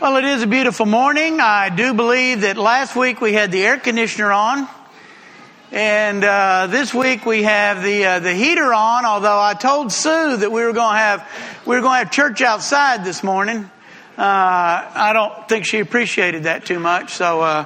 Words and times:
Well, 0.00 0.16
it 0.16 0.24
is 0.24 0.44
a 0.44 0.46
beautiful 0.46 0.86
morning. 0.86 1.40
I 1.40 1.70
do 1.70 1.92
believe 1.92 2.42
that 2.42 2.56
last 2.56 2.94
week 2.94 3.20
we 3.20 3.32
had 3.32 3.50
the 3.50 3.66
air 3.66 3.78
conditioner 3.78 4.30
on, 4.30 4.68
and 5.72 6.22
uh, 6.22 6.68
this 6.68 6.94
week 6.94 7.26
we 7.26 7.42
have 7.42 7.82
the 7.82 8.04
uh, 8.04 8.18
the 8.20 8.32
heater 8.32 8.72
on. 8.72 9.04
Although 9.04 9.40
I 9.40 9.54
told 9.54 9.90
Sue 9.90 10.36
that 10.36 10.52
we 10.52 10.62
were 10.62 10.72
going 10.72 10.94
to 10.94 10.98
have 11.00 11.28
we 11.66 11.74
were 11.74 11.82
going 11.82 11.94
to 11.94 12.04
have 12.04 12.12
church 12.12 12.42
outside 12.42 13.04
this 13.04 13.24
morning, 13.24 13.68
uh, 14.16 14.20
I 14.20 15.10
don't 15.12 15.48
think 15.48 15.66
she 15.66 15.80
appreciated 15.80 16.44
that 16.44 16.64
too 16.64 16.78
much. 16.78 17.14
So 17.14 17.40
uh, 17.40 17.64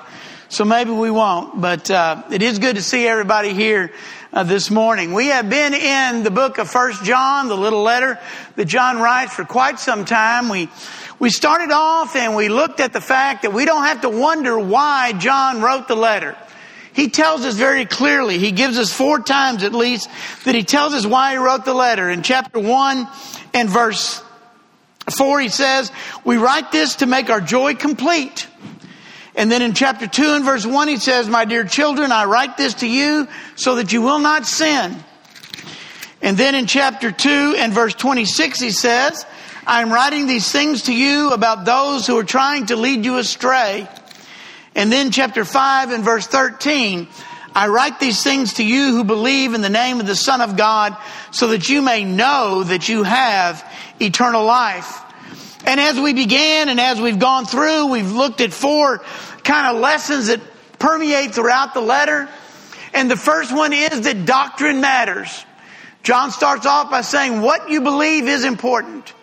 so 0.49 0.65
maybe 0.65 0.91
we 0.91 1.11
won't. 1.11 1.61
But 1.61 1.91
uh, 1.91 2.23
it 2.31 2.43
is 2.43 2.59
good 2.59 2.77
to 2.77 2.83
see 2.83 3.07
everybody 3.07 3.53
here. 3.53 3.93
Uh, 4.35 4.45
this 4.45 4.71
morning. 4.71 5.13
We 5.13 5.27
have 5.27 5.51
been 5.51 5.75
in 5.75 6.23
the 6.23 6.31
book 6.31 6.57
of 6.57 6.71
First 6.71 7.05
John, 7.05 7.49
the 7.49 7.55
little 7.55 7.83
letter 7.83 8.19
that 8.57 8.65
John 8.65 8.99
writes 8.99 9.35
for 9.35 9.45
quite 9.45 9.79
some 9.79 10.07
time. 10.07 10.49
We 10.49 10.71
we 11.23 11.31
started 11.31 11.71
off 11.71 12.17
and 12.17 12.35
we 12.35 12.49
looked 12.49 12.81
at 12.81 12.93
the 12.93 13.01
fact 13.01 13.43
that 13.43 13.53
we 13.53 13.65
don't 13.65 13.85
have 13.85 14.01
to 14.01 14.09
wonder 14.09 14.59
why 14.59 15.13
John 15.13 15.63
wrote 15.63 15.87
the 15.87 15.95
letter. 15.95 16.37
He 16.95 17.11
tells 17.11 17.45
us 17.45 17.55
very 17.55 17.87
clearly. 17.87 18.39
He 18.39 18.51
gives 18.51 18.77
us 18.77 18.93
four 18.93 19.21
times 19.21 19.63
at 19.63 19.73
least 19.73 20.11
that 20.45 20.57
he 20.57 20.65
tells 20.65 20.95
us 20.95 21.07
why 21.07 21.31
he 21.31 21.37
wrote 21.37 21.65
the 21.65 21.75
letter. 21.75 22.11
In 22.11 22.25
chapter 22.25 22.59
one 22.59 23.07
and 23.55 23.71
verse 23.71 24.21
four, 25.17 25.39
he 25.39 25.49
says, 25.49 25.93
we 26.25 26.39
write 26.39 26.73
this 26.73 26.97
to 26.97 27.07
make 27.07 27.31
our 27.31 27.41
joy 27.41 27.77
complete. 27.77 28.49
And 29.37 29.49
then 29.49 29.63
in 29.63 29.75
chapter 29.75 30.09
2 30.09 30.23
and 30.25 30.45
verse 30.45 30.67
1, 30.67 30.89
he 30.89 30.97
says, 30.97 31.29
My 31.29 31.45
dear 31.45 31.65
children, 31.65 32.11
I 32.11 32.25
write 32.25 32.57
this 32.57 32.75
to 32.75 32.89
you 32.89 33.29
so 33.55 33.77
that 33.77 33.93
you 33.93 34.03
will 34.03 34.19
not 34.19 34.45
sin. 34.45 34.97
And 36.21 36.37
then 36.37 36.55
in 36.57 36.67
chapter 36.67 37.13
2 37.13 37.55
and 37.57 37.73
verse 37.73 37.95
26, 37.95 38.61
he 38.61 38.71
says, 38.71 39.25
I'm 39.65 39.93
writing 39.93 40.27
these 40.27 40.51
things 40.51 40.83
to 40.85 40.95
you 40.95 41.31
about 41.31 41.65
those 41.65 42.05
who 42.05 42.19
are 42.19 42.25
trying 42.25 42.67
to 42.67 42.77
lead 42.77 43.05
you 43.05 43.19
astray. 43.19 43.89
And 44.75 44.91
then 44.91 45.13
chapter 45.13 45.45
5 45.45 45.91
and 45.93 46.03
verse 46.03 46.27
13, 46.27 47.07
I 47.55 47.69
write 47.69 48.01
these 48.01 48.25
things 48.25 48.55
to 48.55 48.65
you 48.65 48.97
who 48.97 49.05
believe 49.05 49.55
in 49.55 49.61
the 49.61 49.71
name 49.71 50.01
of 50.01 50.07
the 50.07 50.17
Son 50.17 50.41
of 50.41 50.57
God 50.57 50.97
so 51.31 51.49
that 51.49 51.69
you 51.69 51.81
may 51.81 52.03
know 52.05 52.65
that 52.65 52.89
you 52.89 53.05
have 53.05 53.65
eternal 54.01 54.45
life. 54.45 55.01
And 55.65 55.79
as 55.79 56.01
we 56.01 56.13
began 56.13 56.69
and 56.69 56.81
as 56.81 57.01
we've 57.01 57.21
gone 57.21 57.45
through, 57.45 57.87
we've 57.87 58.11
looked 58.11 58.41
at 58.41 58.53
four 58.53 58.99
kind 59.45 59.77
of 59.77 59.81
lessons 59.81 60.27
that 60.27 60.41
permeate 60.81 61.37
throughout 61.37 61.73
the 61.73 61.81
letter. 61.81 62.29
And 62.95 63.09
the 63.09 63.17
first 63.17 63.55
one 63.55 63.73
is 63.73 64.01
that 64.01 64.27
doctrine 64.27 64.81
matters. 64.81 65.45
John 66.03 66.33
starts 66.33 66.67
off 66.67 66.91
by 66.91 67.03
saying 67.03 67.43
what 67.43 67.71
you 67.71 67.81
believe 67.81 68.27
is 68.27 68.45
important. 68.45 69.15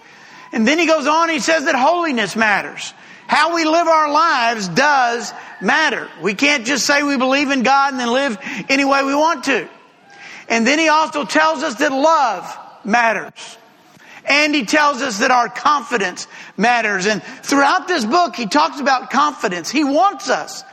And 0.52 0.68
then 0.68 0.80
he 0.80 0.86
goes 0.86 1.08
on, 1.08 1.30
he 1.30 1.40
says 1.40 1.66
that 1.66 1.76
holiness 1.76 2.36
matters. 2.36 2.94
How 3.28 3.54
we 3.54 3.64
live 3.66 3.88
our 3.88 4.12
lives 4.12 4.68
does 4.70 5.32
matter. 5.62 6.10
We 6.22 6.34
can't 6.34 6.66
just 6.66 6.86
say 6.86 7.04
we 7.04 7.18
believe 7.18 7.52
in 7.52 7.62
God 7.62 7.94
and 7.94 8.00
then 8.00 8.12
live 8.12 8.38
any 8.70 8.86
way 8.86 9.04
we 9.04 9.14
want 9.14 9.44
to. 9.46 9.70
And 10.48 10.66
then 10.66 10.80
he 10.80 10.90
also 10.90 11.26
tells 11.26 11.62
us 11.62 11.76
that 11.76 11.92
love 11.92 12.58
matters. 12.84 13.58
And 14.26 14.54
he 14.54 14.66
tells 14.66 15.02
us 15.02 15.20
that 15.20 15.32
our 15.32 15.48
confidence 15.48 16.28
matters. 16.58 17.06
And 17.06 17.22
throughout 17.24 17.88
this 17.88 18.04
book, 18.04 18.36
he 18.36 18.48
talks 18.48 18.80
about 18.80 19.12
confidence. 19.12 19.70
He 19.70 19.84
wants 19.84 20.30
us 20.30 20.64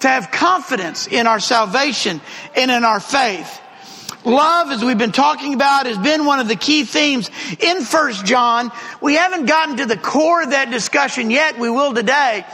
to 0.00 0.08
have 0.08 0.30
confidence 0.30 1.06
in 1.06 1.26
our 1.26 1.40
salvation 1.40 2.20
and 2.54 2.70
in 2.70 2.84
our 2.84 3.00
faith. 3.00 3.60
Love, 4.24 4.70
as 4.70 4.84
we've 4.84 4.98
been 4.98 5.12
talking 5.12 5.54
about, 5.54 5.86
has 5.86 5.98
been 5.98 6.24
one 6.24 6.40
of 6.40 6.48
the 6.48 6.56
key 6.56 6.84
themes 6.84 7.30
in 7.60 7.82
First 7.82 8.26
John. 8.26 8.72
We 9.00 9.14
haven't 9.14 9.46
gotten 9.46 9.76
to 9.76 9.86
the 9.86 9.96
core 9.96 10.42
of 10.42 10.50
that 10.50 10.70
discussion 10.70 11.30
yet. 11.30 11.58
We 11.58 11.70
will 11.70 11.94
today. 11.94 12.44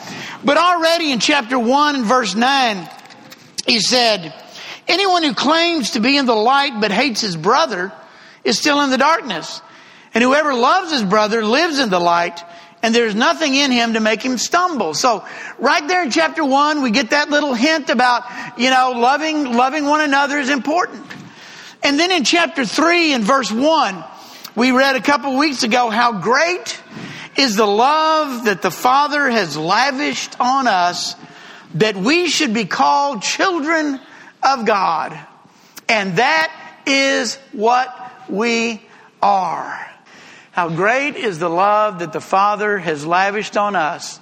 But 0.44 0.58
already 0.58 1.10
in 1.10 1.20
chapter 1.20 1.58
1 1.58 1.96
and 1.96 2.04
verse 2.04 2.34
9, 2.34 2.88
he 3.66 3.80
said, 3.80 4.34
Anyone 4.86 5.22
who 5.22 5.32
claims 5.32 5.92
to 5.92 6.00
be 6.00 6.18
in 6.18 6.26
the 6.26 6.34
light 6.34 6.80
but 6.80 6.90
hates 6.90 7.22
his 7.22 7.36
brother 7.36 7.92
is 8.44 8.58
still 8.58 8.82
in 8.82 8.90
the 8.90 8.98
darkness. 8.98 9.62
And 10.12 10.22
whoever 10.22 10.52
loves 10.54 10.92
his 10.92 11.02
brother 11.02 11.44
lives 11.44 11.78
in 11.78 11.88
the 11.88 11.98
light 11.98 12.40
and 12.82 12.94
there's 12.94 13.14
nothing 13.14 13.54
in 13.54 13.72
him 13.72 13.94
to 13.94 14.00
make 14.00 14.22
him 14.22 14.36
stumble. 14.36 14.92
So 14.92 15.24
right 15.58 15.88
there 15.88 16.02
in 16.02 16.10
chapter 16.10 16.44
one, 16.44 16.82
we 16.82 16.90
get 16.90 17.10
that 17.10 17.30
little 17.30 17.54
hint 17.54 17.88
about, 17.88 18.24
you 18.58 18.68
know, 18.68 18.92
loving, 18.94 19.54
loving 19.54 19.86
one 19.86 20.02
another 20.02 20.38
is 20.38 20.50
important. 20.50 21.02
And 21.84 21.98
then 21.98 22.10
in 22.10 22.24
chapter 22.24 22.64
3 22.64 23.12
and 23.12 23.22
verse 23.22 23.52
1, 23.52 24.04
we 24.56 24.70
read 24.70 24.96
a 24.96 25.02
couple 25.02 25.36
weeks 25.36 25.64
ago 25.64 25.90
how 25.90 26.18
great 26.20 26.80
is 27.36 27.56
the 27.56 27.66
love 27.66 28.46
that 28.46 28.62
the 28.62 28.70
Father 28.70 29.28
has 29.28 29.56
lavished 29.56 30.40
on 30.40 30.66
us 30.66 31.14
that 31.74 31.94
we 31.94 32.28
should 32.28 32.54
be 32.54 32.64
called 32.64 33.20
children 33.20 34.00
of 34.42 34.64
God. 34.64 35.18
And 35.86 36.16
that 36.16 36.50
is 36.86 37.34
what 37.52 37.94
we 38.30 38.80
are. 39.20 39.86
How 40.52 40.70
great 40.70 41.16
is 41.16 41.38
the 41.38 41.50
love 41.50 41.98
that 41.98 42.14
the 42.14 42.20
Father 42.20 42.78
has 42.78 43.04
lavished 43.04 43.58
on 43.58 43.76
us 43.76 44.20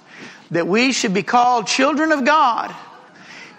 that 0.51 0.67
we 0.67 0.91
should 0.91 1.13
be 1.13 1.23
called 1.23 1.67
children 1.67 2.11
of 2.11 2.25
God. 2.25 2.75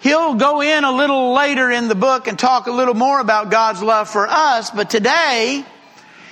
He'll 0.05 0.35
go 0.35 0.61
in 0.61 0.83
a 0.83 0.91
little 0.91 1.33
later 1.33 1.71
in 1.71 1.87
the 1.87 1.95
book 1.95 2.27
and 2.27 2.37
talk 2.37 2.67
a 2.67 2.71
little 2.71 2.93
more 2.93 3.19
about 3.19 3.49
God's 3.49 3.81
love 3.81 4.07
for 4.07 4.27
us, 4.27 4.69
but 4.69 4.87
today 4.87 5.65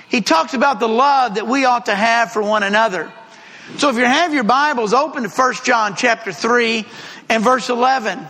he 0.08 0.20
talks 0.20 0.54
about 0.54 0.78
the 0.78 0.86
love 0.86 1.34
that 1.34 1.48
we 1.48 1.64
ought 1.64 1.86
to 1.86 1.94
have 1.96 2.30
for 2.30 2.40
one 2.40 2.62
another. 2.62 3.12
So 3.78 3.90
if 3.90 3.96
you 3.96 4.04
have 4.04 4.32
your 4.32 4.44
Bibles, 4.44 4.94
open 4.94 5.24
to 5.24 5.28
1 5.28 5.54
John 5.64 5.96
chapter 5.96 6.30
3 6.30 6.84
and 7.28 7.42
verse 7.42 7.68
11. 7.68 8.24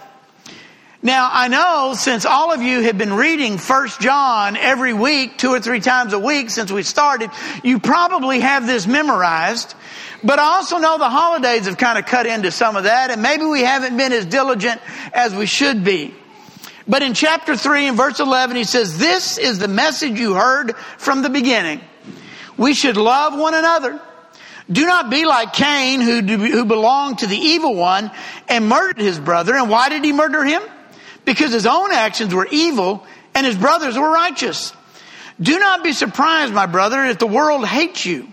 Now, 1.03 1.28
I 1.31 1.49
know 1.49 1.93
since 1.94 2.25
all 2.25 2.50
of 2.50 2.62
you 2.62 2.81
have 2.81 2.97
been 2.97 3.12
reading 3.12 3.59
1 3.59 3.88
John 4.00 4.56
every 4.56 4.94
week, 4.94 5.37
two 5.37 5.50
or 5.50 5.61
three 5.61 5.81
times 5.81 6.15
a 6.15 6.19
week 6.19 6.49
since 6.49 6.72
we 6.72 6.82
started, 6.82 7.31
you 7.62 7.81
probably 7.81 8.41
have 8.41 8.66
this 8.66 8.87
memorized. 8.87 9.75
But 10.25 10.39
I 10.39 10.45
also 10.45 10.79
know 10.79 10.97
the 10.97 11.11
holidays 11.11 11.67
have 11.67 11.77
kind 11.77 11.99
of 11.99 12.07
cut 12.07 12.27
into 12.27 12.51
some 12.51 12.77
of 12.77 12.85
that, 12.85 13.11
and 13.11 13.21
maybe 13.21 13.45
we 13.45 13.61
haven't 13.61 13.97
been 13.97 14.12
as 14.12 14.25
diligent 14.25 14.81
as 15.12 15.35
we 15.35 15.45
should 15.45 15.85
be. 15.85 16.15
But 16.89 17.03
in 17.03 17.12
chapter 17.12 17.57
3 17.57 17.89
and 17.89 17.97
verse 17.97 18.21
11, 18.21 18.57
he 18.57 18.65
says, 18.65 18.99
This 18.99 19.37
is 19.37 19.59
the 19.59 19.69
message 19.69 20.19
you 20.19 20.35
heard 20.35 20.77
from 20.97 21.21
the 21.23 21.29
beginning. 21.29 21.81
We 22.57 22.73
should 22.73 22.97
love 22.97 23.39
one 23.39 23.55
another. 23.55 24.01
Do 24.71 24.87
not 24.87 25.11
be 25.11 25.27
like 25.27 25.53
Cain, 25.53 26.01
who, 26.01 26.21
who 26.23 26.65
belonged 26.65 27.19
to 27.19 27.27
the 27.27 27.37
evil 27.37 27.75
one 27.75 28.11
and 28.49 28.67
murdered 28.67 28.99
his 28.99 29.19
brother. 29.19 29.55
And 29.55 29.69
why 29.69 29.91
did 29.91 30.05
he 30.05 30.12
murder 30.12 30.43
him? 30.43 30.62
Because 31.27 31.53
his 31.53 31.67
own 31.67 31.93
actions 31.93 32.35
were 32.35 32.49
evil 32.51 33.06
and 33.35 33.45
his 33.45 33.56
brothers 33.56 33.99
were 33.99 34.11
righteous. 34.11 34.73
Do 35.41 35.59
not 35.59 35.85
be 35.85 35.93
surprised, 35.93 36.55
my 36.55 36.67
brother, 36.67 37.05
if 37.05 37.19
the 37.19 37.27
world 37.27 37.67
hates 37.67 38.06
you. 38.06 38.29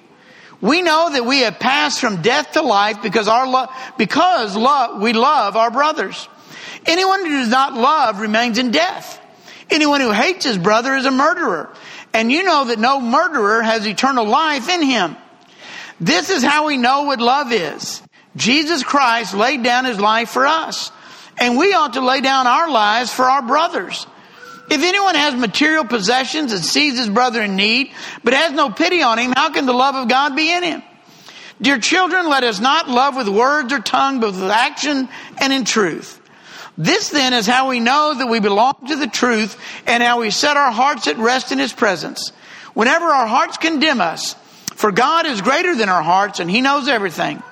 We 0.62 0.84
know 0.84 1.10
that 1.12 1.26
we 1.26 1.40
have 1.40 1.60
passed 1.60 2.00
from 2.00 2.22
death 2.22 2.52
to 2.52 2.62
life 2.62 3.02
because 3.02 3.28
our 3.28 3.48
love, 3.48 3.70
because 3.98 4.56
love, 4.56 5.02
we 5.02 5.14
love 5.14 5.58
our 5.58 5.72
brothers. 5.72 6.30
Anyone 6.86 7.26
who 7.26 7.40
does 7.40 7.50
not 7.50 7.74
love 7.74 8.20
remains 8.20 8.58
in 8.58 8.72
death. 8.72 9.20
Anyone 9.70 10.02
who 10.02 10.12
hates 10.12 10.46
his 10.46 10.58
brother 10.58 10.94
is 10.96 11.06
a 11.06 11.12
murderer. 11.12 11.74
And 12.14 12.32
you 12.32 12.44
know 12.44 12.66
that 12.66 12.80
no 12.80 13.00
murderer 13.00 13.62
has 13.62 13.88
eternal 13.88 14.26
life 14.26 14.70
in 14.70 14.84
him. 14.84 15.16
This 16.00 16.30
is 16.30 16.44
how 16.44 16.68
we 16.68 16.78
know 16.78 17.04
what 17.04 17.20
love 17.20 17.52
is. 17.52 18.02
Jesus 18.36 18.84
Christ 18.84 19.34
laid 19.34 19.64
down 19.64 19.86
his 19.86 20.00
life 20.00 20.30
for 20.30 20.46
us. 20.46 20.92
And 21.38 21.58
we 21.58 21.74
ought 21.74 21.94
to 21.94 22.02
lay 22.02 22.22
down 22.22 22.48
our 22.48 22.70
lives 22.70 23.12
for 23.12 23.26
our 23.26 23.42
brothers. 23.42 24.06
If 24.72 24.84
anyone 24.84 25.16
has 25.16 25.36
material 25.36 25.84
possessions 25.84 26.54
and 26.54 26.64
sees 26.64 26.98
his 26.98 27.10
brother 27.10 27.42
in 27.42 27.58
need, 27.58 27.92
but 28.24 28.34
has 28.34 28.54
no 28.54 28.70
pity 28.70 29.04
on 29.04 29.20
him, 29.20 29.34
how 29.36 29.50
can 29.50 29.66
the 29.66 29.74
love 29.74 29.96
of 29.96 30.08
God 30.08 30.34
be 30.34 30.50
in 30.50 30.64
him? 30.64 30.82
Dear 31.62 31.78
children, 31.78 32.30
let 32.30 32.46
us 32.46 32.62
not 32.62 32.88
love 32.88 33.18
with 33.18 33.28
words 33.28 33.74
or 33.74 33.80
tongue, 33.80 34.22
but 34.22 34.32
with 34.32 34.42
action 34.44 35.10
and 35.40 35.52
in 35.52 35.66
truth. 35.66 36.22
This 36.78 37.10
then 37.10 37.34
is 37.34 37.46
how 37.46 37.68
we 37.68 37.82
know 37.82 38.14
that 38.18 38.30
we 38.30 38.40
belong 38.40 38.76
to 38.88 38.96
the 38.96 39.08
truth 39.08 39.60
and 39.86 40.02
how 40.02 40.22
we 40.22 40.32
set 40.32 40.56
our 40.56 40.72
hearts 40.72 41.06
at 41.06 41.18
rest 41.18 41.52
in 41.52 41.60
his 41.60 41.74
presence. 41.74 42.32
Whenever 42.74 43.08
our 43.08 43.28
hearts 43.28 43.58
condemn 43.58 44.00
us, 44.00 44.36
for 44.76 44.94
God 44.94 45.26
is 45.26 45.42
greater 45.42 45.76
than 45.76 45.90
our 45.90 46.02
hearts 46.02 46.40
and 46.40 46.50
he 46.50 46.62
knows 46.62 46.88
everything. 46.88 47.44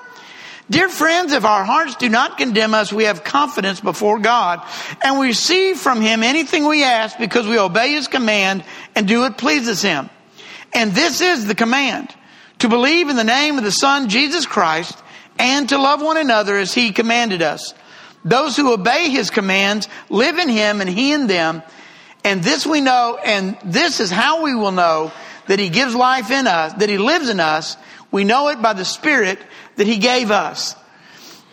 Dear 0.69 0.87
friends, 0.87 1.33
if 1.33 1.45
our 1.45 1.63
hearts 1.63 1.95
do 1.95 2.09
not 2.09 2.37
condemn 2.37 2.75
us, 2.75 2.93
we 2.93 3.05
have 3.05 3.23
confidence 3.23 3.81
before 3.81 4.19
God 4.19 4.61
and 5.03 5.17
we 5.17 5.27
receive 5.27 5.79
from 5.79 5.99
Him 5.99 6.21
anything 6.21 6.67
we 6.67 6.83
ask 6.83 7.17
because 7.17 7.47
we 7.47 7.57
obey 7.57 7.93
His 7.93 8.07
command 8.07 8.63
and 8.95 9.07
do 9.07 9.21
what 9.21 9.39
pleases 9.39 9.81
Him. 9.81 10.11
And 10.71 10.91
this 10.91 11.21
is 11.21 11.47
the 11.47 11.55
command 11.55 12.13
to 12.59 12.69
believe 12.69 13.09
in 13.09 13.15
the 13.15 13.23
name 13.23 13.57
of 13.57 13.63
the 13.63 13.71
Son, 13.71 14.09
Jesus 14.09 14.45
Christ, 14.45 14.95
and 15.39 15.67
to 15.69 15.79
love 15.79 16.03
one 16.03 16.17
another 16.17 16.55
as 16.57 16.71
He 16.71 16.91
commanded 16.91 17.41
us. 17.41 17.73
Those 18.23 18.55
who 18.55 18.71
obey 18.71 19.09
His 19.09 19.31
commands 19.31 19.87
live 20.09 20.37
in 20.37 20.49
Him 20.49 20.81
and 20.81 20.89
He 20.89 21.13
in 21.13 21.25
them. 21.25 21.63
And 22.23 22.43
this 22.43 22.67
we 22.67 22.81
know, 22.81 23.17
and 23.25 23.57
this 23.65 23.99
is 23.99 24.11
how 24.11 24.43
we 24.43 24.53
will 24.53 24.73
know 24.73 25.11
that 25.47 25.57
He 25.57 25.69
gives 25.69 25.95
life 25.95 26.29
in 26.29 26.45
us, 26.45 26.73
that 26.73 26.89
He 26.89 26.99
lives 26.99 27.27
in 27.27 27.39
us. 27.39 27.75
We 28.11 28.23
know 28.23 28.49
it 28.49 28.61
by 28.61 28.73
the 28.73 28.85
Spirit 28.85 29.39
that 29.79 29.87
he 29.87 29.97
gave 29.97 30.29
us. 30.29 30.75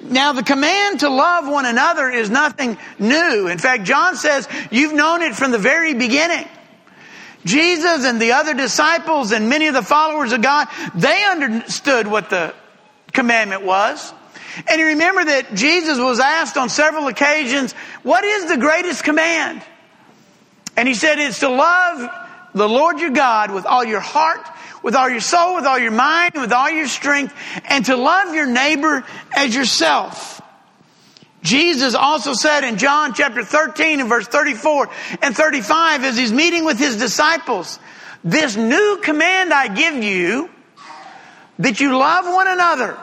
Now, 0.02 0.32
the 0.32 0.42
command 0.42 1.00
to 1.00 1.08
love 1.08 1.48
one 1.48 1.64
another 1.64 2.10
is 2.10 2.28
nothing 2.28 2.76
new. 2.98 3.46
In 3.46 3.58
fact, 3.58 3.84
John 3.84 4.16
says 4.16 4.48
you've 4.70 4.92
known 4.92 5.22
it 5.22 5.34
from 5.34 5.52
the 5.52 5.58
very 5.58 5.94
beginning. 5.94 6.46
Jesus 7.44 8.04
and 8.04 8.20
the 8.20 8.32
other 8.32 8.52
disciples 8.52 9.30
and 9.30 9.48
many 9.48 9.68
of 9.68 9.74
the 9.74 9.82
followers 9.82 10.32
of 10.32 10.42
God, 10.42 10.66
they 10.94 11.24
understood 11.24 12.08
what 12.08 12.28
the 12.28 12.52
commandment 13.12 13.62
was. 13.62 14.12
And 14.68 14.80
you 14.80 14.86
remember 14.88 15.24
that 15.24 15.54
Jesus 15.54 15.98
was 15.98 16.18
asked 16.18 16.56
on 16.56 16.68
several 16.68 17.06
occasions, 17.06 17.72
what 18.02 18.24
is 18.24 18.46
the 18.46 18.56
greatest 18.56 19.04
command? 19.04 19.62
And 20.76 20.88
he 20.88 20.94
said 20.94 21.18
it's 21.18 21.40
to 21.40 21.48
love 21.48 22.10
the 22.54 22.68
Lord 22.68 22.98
your 22.98 23.10
God 23.10 23.52
with 23.52 23.66
all 23.66 23.84
your 23.84 24.00
heart, 24.00 24.44
with 24.86 24.94
all 24.94 25.10
your 25.10 25.20
soul, 25.20 25.56
with 25.56 25.66
all 25.66 25.80
your 25.80 25.90
mind, 25.90 26.34
with 26.34 26.52
all 26.52 26.70
your 26.70 26.86
strength, 26.86 27.34
and 27.68 27.84
to 27.86 27.96
love 27.96 28.32
your 28.36 28.46
neighbor 28.46 29.04
as 29.34 29.52
yourself. 29.52 30.40
Jesus 31.42 31.96
also 31.96 32.34
said 32.34 32.62
in 32.62 32.78
John 32.78 33.12
chapter 33.12 33.42
13 33.42 33.98
and 33.98 34.08
verse 34.08 34.28
34 34.28 34.88
and 35.22 35.36
35 35.36 36.04
as 36.04 36.16
he's 36.16 36.32
meeting 36.32 36.64
with 36.64 36.78
his 36.78 36.98
disciples, 36.98 37.80
this 38.22 38.54
new 38.54 39.00
command 39.02 39.52
I 39.52 39.74
give 39.74 40.04
you, 40.04 40.50
that 41.58 41.80
you 41.80 41.98
love 41.98 42.24
one 42.24 42.46
another. 42.46 42.96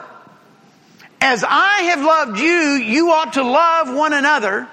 As 1.20 1.44
I 1.46 1.82
have 1.90 2.00
loved 2.00 2.38
you, 2.38 2.82
you 2.82 3.10
ought 3.10 3.34
to 3.34 3.42
love 3.42 3.94
one 3.94 4.14
another. 4.14 4.66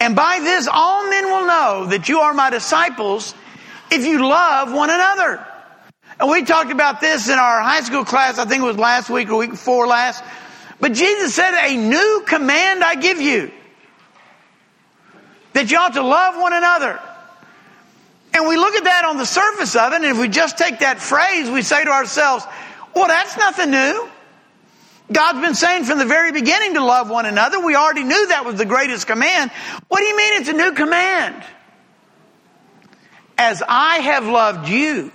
And 0.00 0.14
by 0.14 0.40
this 0.42 0.68
all 0.70 1.08
men 1.08 1.24
will 1.24 1.46
know 1.46 1.86
that 1.86 2.10
you 2.10 2.18
are 2.18 2.34
my 2.34 2.50
disciples 2.50 3.34
if 3.90 4.04
you 4.04 4.28
love 4.28 4.70
one 4.70 4.90
another. 4.90 5.45
And 6.18 6.30
we 6.30 6.44
talked 6.44 6.72
about 6.72 7.00
this 7.00 7.28
in 7.28 7.38
our 7.38 7.60
high 7.60 7.82
school 7.82 8.04
class, 8.04 8.38
I 8.38 8.46
think 8.46 8.62
it 8.62 8.66
was 8.66 8.78
last 8.78 9.10
week 9.10 9.28
or 9.28 9.36
week 9.36 9.50
before 9.50 9.86
last. 9.86 10.24
But 10.80 10.92
Jesus 10.92 11.34
said, 11.34 11.52
a 11.54 11.76
new 11.76 12.24
command 12.26 12.82
I 12.82 12.94
give 12.94 13.20
you. 13.20 13.50
That 15.52 15.70
you 15.70 15.78
ought 15.78 15.94
to 15.94 16.02
love 16.02 16.36
one 16.36 16.52
another. 16.52 17.00
And 18.34 18.46
we 18.46 18.56
look 18.56 18.74
at 18.74 18.84
that 18.84 19.04
on 19.06 19.16
the 19.16 19.24
surface 19.24 19.74
of 19.76 19.92
it, 19.92 19.96
and 19.96 20.04
if 20.04 20.18
we 20.18 20.28
just 20.28 20.58
take 20.58 20.80
that 20.80 21.00
phrase, 21.00 21.48
we 21.48 21.62
say 21.62 21.84
to 21.84 21.90
ourselves, 21.90 22.44
well, 22.94 23.08
that's 23.08 23.36
nothing 23.38 23.70
new. 23.70 24.08
God's 25.10 25.40
been 25.40 25.54
saying 25.54 25.84
from 25.84 25.98
the 25.98 26.04
very 26.04 26.32
beginning 26.32 26.74
to 26.74 26.84
love 26.84 27.08
one 27.08 27.26
another. 27.26 27.60
We 27.60 27.76
already 27.76 28.02
knew 28.02 28.26
that 28.28 28.44
was 28.44 28.56
the 28.56 28.64
greatest 28.64 29.06
command. 29.06 29.50
What 29.88 30.00
do 30.00 30.04
you 30.04 30.16
mean 30.16 30.32
it's 30.34 30.48
a 30.48 30.52
new 30.52 30.72
command? 30.72 31.42
As 33.38 33.62
I 33.66 33.98
have 33.98 34.26
loved 34.26 34.68
you, 34.68 35.12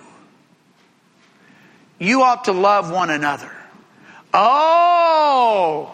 you 2.01 2.24
ought 2.24 2.45
to 2.45 2.51
love 2.51 2.92
one 2.92 3.12
another. 3.12 3.51
Oh, 4.33 5.94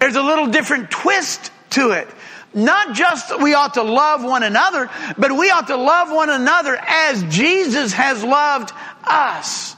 there's 0.00 0.16
a 0.16 0.22
little 0.22 0.48
different 0.48 0.90
twist 0.90 1.52
to 1.70 1.92
it. 1.92 2.08
Not 2.52 2.96
just 2.96 3.40
we 3.40 3.54
ought 3.54 3.74
to 3.74 3.82
love 3.84 4.24
one 4.24 4.42
another, 4.42 4.90
but 5.16 5.30
we 5.30 5.50
ought 5.50 5.68
to 5.68 5.76
love 5.76 6.10
one 6.10 6.28
another 6.28 6.76
as 6.76 7.22
Jesus 7.24 7.92
has 7.92 8.24
loved 8.24 8.72
us. 9.04 9.76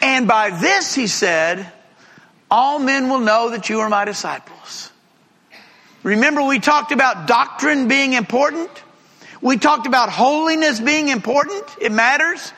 And 0.00 0.26
by 0.26 0.50
this, 0.50 0.94
he 0.94 1.06
said, 1.06 1.70
all 2.50 2.78
men 2.78 3.10
will 3.10 3.20
know 3.20 3.50
that 3.50 3.68
you 3.68 3.80
are 3.80 3.90
my 3.90 4.06
disciples. 4.06 4.90
Remember, 6.02 6.42
we 6.42 6.60
talked 6.60 6.92
about 6.92 7.26
doctrine 7.26 7.88
being 7.88 8.14
important. 8.14 8.70
We 9.42 9.58
talked 9.58 9.86
about 9.86 10.08
holiness 10.08 10.80
being 10.80 11.08
important. 11.08 11.64
It 11.78 11.92
matters. 11.92 12.52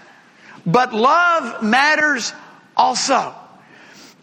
But 0.68 0.92
love 0.92 1.62
matters 1.62 2.34
also. 2.76 3.34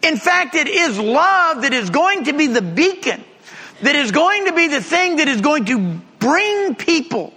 In 0.00 0.16
fact, 0.16 0.54
it 0.54 0.68
is 0.68 0.96
love 0.96 1.62
that 1.62 1.72
is 1.72 1.90
going 1.90 2.24
to 2.24 2.32
be 2.32 2.46
the 2.46 2.62
beacon, 2.62 3.24
that 3.82 3.96
is 3.96 4.12
going 4.12 4.46
to 4.46 4.52
be 4.52 4.68
the 4.68 4.80
thing 4.80 5.16
that 5.16 5.26
is 5.26 5.40
going 5.40 5.64
to 5.64 6.00
bring 6.20 6.76
people 6.76 7.34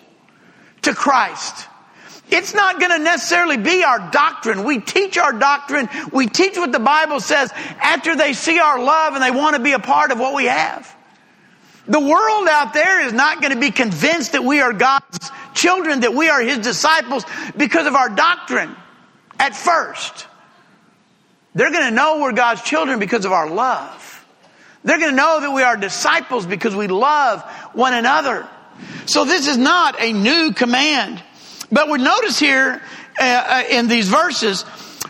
to 0.84 0.94
Christ. 0.94 1.68
It's 2.30 2.54
not 2.54 2.80
going 2.80 2.92
to 2.92 3.00
necessarily 3.00 3.58
be 3.58 3.84
our 3.84 4.12
doctrine. 4.12 4.64
We 4.64 4.80
teach 4.80 5.18
our 5.18 5.34
doctrine. 5.34 5.90
We 6.14 6.28
teach 6.28 6.56
what 6.56 6.72
the 6.72 6.80
Bible 6.80 7.20
says 7.20 7.52
after 7.82 8.16
they 8.16 8.34
see 8.34 8.60
our 8.60 8.80
love 8.80 9.16
and 9.16 9.24
they 9.24 9.32
want 9.32 9.56
to 9.56 9.62
be 9.64 9.72
a 9.72 9.80
part 9.80 10.12
of 10.12 10.20
what 10.20 10.36
we 10.36 10.46
have. 10.46 10.96
The 11.88 12.00
world 12.00 12.48
out 12.48 12.76
there 12.76 13.08
is 13.08 13.14
not 13.14 13.42
going 13.42 13.54
to 13.54 13.60
be 13.60 13.72
convinced 13.72 14.34
that 14.34 14.44
we 14.44 14.60
are 14.62 14.72
God's 14.72 15.32
children, 15.56 16.02
that 16.02 16.14
we 16.14 16.30
are 16.30 16.42
His 16.42 16.60
disciples 16.60 17.26
because 17.58 17.88
of 17.88 17.96
our 17.96 18.10
doctrine 18.10 18.76
at 19.40 19.56
first. 19.56 20.28
They're 21.56 21.72
going 21.72 21.86
to 21.86 21.92
know 21.92 22.22
we're 22.22 22.34
God's 22.34 22.62
children 22.62 23.00
because 23.00 23.26
of 23.26 23.32
our 23.32 23.50
love. 23.50 24.06
They're 24.84 25.00
going 25.00 25.12
to 25.12 25.16
know 25.16 25.42
that 25.42 25.52
we 25.52 25.64
are 25.64 25.76
disciples 25.76 26.46
because 26.46 26.76
we 26.76 26.88
love 26.88 27.42
one 27.74 27.94
another. 27.94 28.48
So 29.08 29.26
this 29.26 29.48
is 29.48 29.58
not 29.58 30.00
a 30.00 30.14
new 30.14 30.54
command. 30.54 31.22
But 31.72 31.90
we 31.90 31.98
notice 31.98 32.40
here 32.40 32.82
uh, 33.20 33.24
uh, 33.24 33.64
in 33.70 33.88
these 33.88 34.08
verses, 34.08 34.64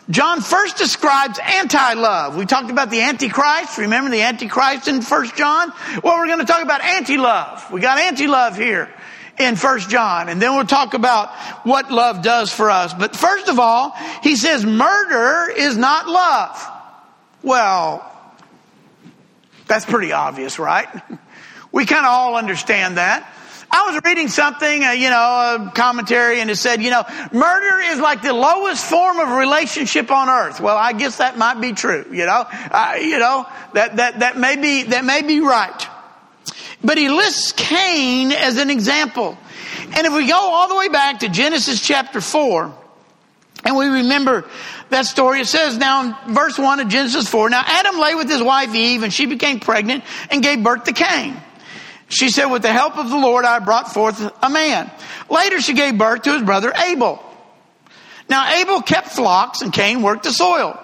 John 0.10 0.42
first 0.42 0.78
describes 0.78 1.40
anti-love. 1.40 2.36
We 2.36 2.46
talked 2.46 2.72
about 2.72 2.90
the 2.90 3.02
antichrist. 3.02 3.78
Remember 3.78 4.10
the 4.10 4.24
antichrist 4.24 4.88
in 4.88 5.02
First 5.02 5.36
John? 5.36 5.72
Well, 6.04 6.18
we're 6.18 6.28
going 6.28 6.40
to 6.40 6.46
talk 6.46 6.64
about 6.64 6.82
anti-love. 6.82 7.72
We 7.72 7.80
got 7.80 8.00
anti-love 8.00 8.58
here 8.58 8.90
in 9.40 9.56
First 9.56 9.90
John, 9.90 10.30
and 10.30 10.42
then 10.42 10.56
we'll 10.56 10.66
talk 10.66 10.94
about 10.94 11.32
what 11.66 11.92
love 11.92 12.22
does 12.22 12.54
for 12.54 12.70
us. 12.70 12.94
But 12.94 13.16
first 13.16 13.48
of 13.48 13.58
all, 13.58 13.92
he 14.22 14.36
says 14.36 14.66
murder 14.66 15.52
is 15.52 15.78
not 15.78 16.08
love. 16.08 16.68
Well, 17.42 18.06
that's 19.66 19.86
pretty 19.86 20.12
obvious, 20.12 20.60
right? 20.60 20.88
We 21.72 21.86
kind 21.86 22.04
of 22.04 22.12
all 22.12 22.36
understand 22.36 22.98
that. 22.98 23.32
I 23.72 23.92
was 23.92 24.02
reading 24.04 24.28
something, 24.28 24.84
uh, 24.84 24.92
you 24.92 25.10
know, 25.10 25.68
a 25.70 25.72
commentary, 25.76 26.42
and 26.42 26.50
it 26.50 26.56
said, 26.56 26.82
you 26.82 26.90
know, 26.90 27.04
murder 27.32 27.80
is 27.92 28.00
like 28.00 28.24
the 28.24 28.34
lowest 28.34 28.84
form 28.84 29.20
of 29.20 29.30
relationship 29.30 30.10
on 30.10 30.30
earth. 30.30 30.60
Well, 30.60 30.76
I 30.76 30.94
guess 30.94 31.18
that 31.18 31.38
might 31.38 31.62
be 31.62 31.74
true. 31.74 32.06
You 32.12 32.26
know, 32.26 32.46
uh, 32.50 32.98
you 33.00 33.20
know 33.20 33.46
that 33.74 33.98
that 33.98 34.20
that 34.22 34.38
may 34.38 34.56
be 34.56 34.84
that 34.84 35.06
may 35.06 35.22
be 35.22 35.40
right. 35.42 35.89
But 36.84 36.98
he 36.98 37.10
lists 37.10 37.52
Cain 37.52 38.32
as 38.32 38.58
an 38.58 38.70
example. 38.70 39.38
And 39.96 40.08
if 40.08 40.14
we 40.14 40.28
go 40.28 40.38
all 40.38 40.68
the 40.68 40.76
way 40.76 40.88
back 40.88 41.20
to 41.20 41.30
Genesis 41.30 41.82
chapter 41.82 42.22
four, 42.22 42.74
and 43.66 43.76
we 43.76 43.88
remember 43.88 44.46
that 44.90 45.06
story, 45.06 45.42
it 45.42 45.48
says 45.48 45.78
now 45.78 46.04
in 46.28 46.34
verse 46.34 46.58
one 46.58 46.80
of 46.80 46.88
Genesis 46.88 47.28
four. 47.28 47.50
Now 47.50 47.64
Adam 47.66 48.00
lay 48.00 48.16
with 48.16 48.30
his 48.30 48.42
wife 48.42 48.74
Eve, 48.74 49.04
and 49.04 49.14
she 49.14 49.26
became 49.26 49.60
pregnant 49.60 50.04
and 50.32 50.42
gave 50.42 50.64
birth 50.64 50.86
to 50.86 50.94
Cain. 50.94 51.36
She 52.08 52.30
said, 52.30 52.46
with 52.46 52.64
the 52.64 52.74
help 52.74 52.98
of 52.98 53.10
the 53.10 53.18
Lord, 53.18 53.46
I 53.46 53.60
brought 53.60 53.94
forth 53.94 54.20
a 54.42 54.50
man. 54.50 54.90
Later, 55.30 55.62
she 55.62 55.74
gave 55.74 55.96
birth 55.96 56.24
to 56.24 56.34
his 56.34 56.42
brother 56.42 56.74
Abel. 56.76 57.24
Now, 58.28 58.60
Abel 58.60 58.82
kept 58.82 59.10
flocks 59.10 59.62
and 59.62 59.72
Cain 59.72 60.02
worked 60.02 60.24
the 60.24 60.32
soil. 60.32 60.80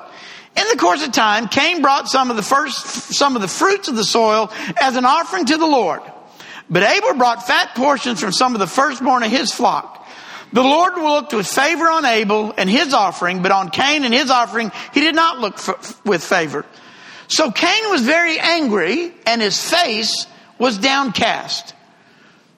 In 0.57 0.67
the 0.69 0.77
course 0.77 1.05
of 1.05 1.11
time, 1.11 1.47
Cain 1.47 1.81
brought 1.81 2.07
some 2.07 2.31
of 2.31 2.37
the 2.37 2.43
first, 2.43 3.13
some 3.13 3.35
of 3.35 3.41
the 3.41 3.47
fruits 3.47 3.87
of 3.87 3.95
the 3.95 4.03
soil 4.03 4.51
as 4.79 4.95
an 4.95 5.05
offering 5.05 5.45
to 5.45 5.57
the 5.57 5.65
Lord. 5.65 6.01
But 6.69 6.83
Abel 6.83 7.13
brought 7.15 7.45
fat 7.45 7.75
portions 7.75 8.21
from 8.21 8.31
some 8.31 8.53
of 8.53 8.59
the 8.59 8.67
firstborn 8.67 9.23
of 9.23 9.31
his 9.31 9.51
flock. 9.51 10.07
The 10.53 10.63
Lord 10.63 10.95
looked 10.95 11.33
with 11.33 11.47
favor 11.47 11.85
on 11.89 12.05
Abel 12.05 12.53
and 12.57 12.69
his 12.69 12.93
offering, 12.93 13.41
but 13.41 13.51
on 13.51 13.69
Cain 13.69 14.05
and 14.05 14.13
his 14.13 14.31
offering, 14.31 14.71
he 14.93 15.01
did 15.01 15.13
not 15.13 15.39
look 15.39 15.59
with 16.05 16.23
favor. 16.23 16.65
So 17.27 17.51
Cain 17.51 17.89
was 17.89 18.01
very 18.01 18.39
angry 18.39 19.13
and 19.25 19.41
his 19.41 19.61
face 19.61 20.27
was 20.57 20.77
downcast. 20.77 21.73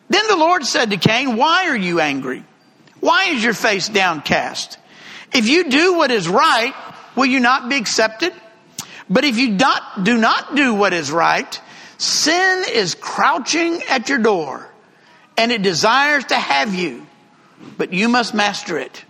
Then 0.09 0.27
the 0.27 0.35
Lord 0.35 0.65
said 0.65 0.91
to 0.91 0.97
Cain, 0.97 1.35
Why 1.35 1.69
are 1.69 1.77
you 1.77 1.99
angry? 1.99 2.43
Why 2.99 3.29
is 3.29 3.43
your 3.43 3.53
face 3.53 3.89
downcast? 3.89 4.77
If 5.33 5.47
you 5.47 5.69
do 5.69 5.95
what 5.95 6.11
is 6.11 6.29
right, 6.29 6.73
will 7.17 7.25
you 7.25 7.41
not 7.41 7.67
be 7.67 7.75
accepted? 7.75 8.31
But 9.09 9.25
if 9.25 9.37
you 9.37 9.49
not, 9.49 10.03
do 10.03 10.17
not 10.17 10.55
do 10.55 10.73
what 10.73 10.93
is 10.93 11.11
right, 11.11 11.59
sin 11.97 12.63
is 12.71 12.95
crouching 12.95 13.81
at 13.89 14.07
your 14.07 14.19
door 14.19 14.69
and 15.37 15.51
it 15.51 15.61
desires 15.61 16.25
to 16.25 16.35
have 16.35 16.73
you, 16.73 17.05
but 17.77 17.93
you 17.93 18.09
must 18.09 18.33
master 18.33 18.77
it. 18.77 19.03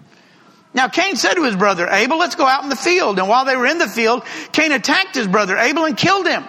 Now 0.74 0.88
Cain 0.88 1.16
said 1.16 1.36
to 1.36 1.44
his 1.44 1.56
brother 1.56 1.88
Abel, 1.90 2.20
let's 2.20 2.36
go 2.36 2.46
out 2.46 2.64
in 2.64 2.70
the 2.70 2.76
field. 2.76 3.18
And 3.18 3.28
while 3.28 3.46
they 3.46 3.56
were 3.56 3.66
in 3.66 3.78
the 3.78 3.88
field, 3.88 4.24
Cain 4.52 4.72
attacked 4.72 5.16
his 5.16 5.28
brother 5.28 5.58
Abel 5.58 5.86
and 5.86 5.98
killed 5.98 6.28
him. 6.28 6.44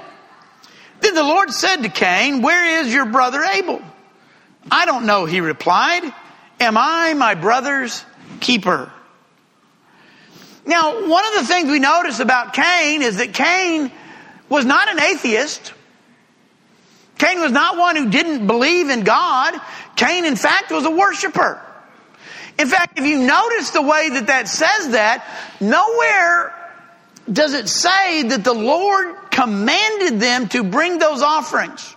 Then 1.00 1.14
the 1.14 1.22
Lord 1.22 1.50
said 1.50 1.76
to 1.82 1.88
Cain, 1.88 2.42
Where 2.42 2.80
is 2.80 2.92
your 2.92 3.06
brother 3.06 3.42
Abel? 3.42 3.80
I 4.70 4.84
don't 4.84 5.06
know, 5.06 5.24
he 5.24 5.40
replied. 5.40 6.02
Am 6.60 6.76
I 6.76 7.14
my 7.14 7.34
brother's 7.34 8.04
keeper? 8.40 8.92
Now, 10.68 11.08
one 11.08 11.24
of 11.28 11.40
the 11.40 11.46
things 11.46 11.70
we 11.70 11.78
notice 11.78 12.20
about 12.20 12.52
Cain 12.52 13.00
is 13.00 13.16
that 13.16 13.32
Cain 13.32 13.90
was 14.50 14.66
not 14.66 14.90
an 14.90 15.00
atheist. 15.00 15.72
Cain 17.16 17.40
was 17.40 17.50
not 17.50 17.78
one 17.78 17.96
who 17.96 18.10
didn't 18.10 18.46
believe 18.46 18.90
in 18.90 19.00
God. 19.00 19.58
Cain, 19.96 20.26
in 20.26 20.36
fact, 20.36 20.70
was 20.70 20.84
a 20.84 20.90
worshiper. 20.90 21.58
In 22.58 22.68
fact, 22.68 22.98
if 22.98 23.06
you 23.06 23.18
notice 23.18 23.70
the 23.70 23.80
way 23.80 24.10
that 24.10 24.26
that 24.26 24.46
says 24.46 24.90
that, 24.90 25.24
nowhere 25.58 26.54
does 27.32 27.54
it 27.54 27.70
say 27.70 28.24
that 28.24 28.44
the 28.44 28.52
Lord 28.52 29.16
commanded 29.30 30.20
them 30.20 30.48
to 30.48 30.62
bring 30.64 30.98
those 30.98 31.22
offerings. 31.22 31.96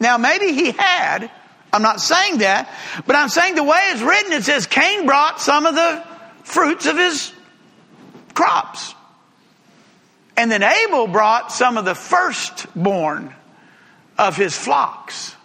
Now, 0.00 0.16
maybe 0.16 0.52
he 0.52 0.70
had. 0.70 1.30
I'm 1.70 1.82
not 1.82 2.00
saying 2.00 2.38
that, 2.38 2.74
but 3.06 3.14
I'm 3.14 3.28
saying 3.28 3.56
the 3.56 3.62
way 3.62 3.78
it's 3.90 4.00
written, 4.00 4.32
it 4.32 4.44
says 4.44 4.66
Cain 4.66 5.04
brought 5.04 5.38
some 5.38 5.66
of 5.66 5.74
the 5.74 6.02
fruits 6.44 6.86
of 6.86 6.96
his 6.96 7.32
crops. 8.34 8.94
And 10.36 10.50
then 10.50 10.62
Abel 10.62 11.06
brought 11.06 11.52
some 11.52 11.76
of 11.76 11.84
the 11.84 11.94
firstborn 11.94 13.34
of 14.18 14.36
his 14.36 14.56
flocks. 14.56 15.36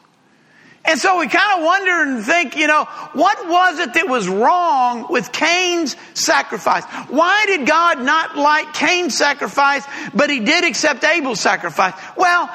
And 0.88 0.98
so 0.98 1.20
we 1.20 1.27
kind 1.27 1.60
of 1.60 1.65
wonder 1.65 2.01
and 2.01 2.24
think, 2.24 2.56
you 2.56 2.65
know, 2.65 2.86
what 3.12 3.48
was 3.50 3.79
it 3.79 3.94
that 3.96 4.08
was 4.08 4.29
wrong 4.29 5.08
with 5.10 5.34
Cain's 5.34 5.98
sacrifice? 6.13 6.86
Why 7.10 7.44
did 7.48 7.67
God 7.67 8.01
not 8.01 8.38
like 8.38 8.74
Cain's 8.74 9.17
sacrifice, 9.17 9.84
but 10.13 10.29
he 10.29 10.39
did 10.39 10.63
accept 10.63 11.03
Abel's 11.03 11.41
sacrifice? 11.41 11.94
Well, 12.15 12.50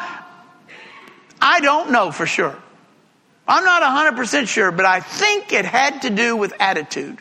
I 1.43 1.61
don't 1.61 1.91
know 1.91 2.11
for 2.11 2.25
sure. 2.25 2.57
I'm 3.47 3.65
not 3.65 3.83
100% 3.83 4.49
sure, 4.49 4.73
but 4.73 4.87
I 4.87 5.01
think 5.01 5.53
it 5.53 5.67
had 5.67 6.03
to 6.03 6.11
do 6.11 6.35
with 6.35 6.55
attitude 6.59 7.19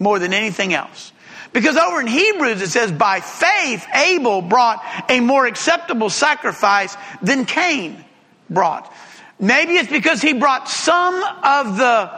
more 0.00 0.18
than 0.18 0.32
anything 0.32 0.74
else. 0.74 1.12
Because 1.56 1.78
over 1.78 2.02
in 2.02 2.06
Hebrews 2.06 2.60
it 2.60 2.68
says, 2.68 2.92
by 2.92 3.20
faith 3.20 3.86
Abel 3.94 4.42
brought 4.42 4.84
a 5.08 5.20
more 5.20 5.46
acceptable 5.46 6.10
sacrifice 6.10 6.94
than 7.22 7.46
Cain 7.46 8.04
brought. 8.50 8.92
Maybe 9.40 9.72
it's 9.78 9.90
because 9.90 10.20
he 10.20 10.34
brought 10.34 10.68
some 10.68 11.14
of 11.14 11.78
the 11.78 12.10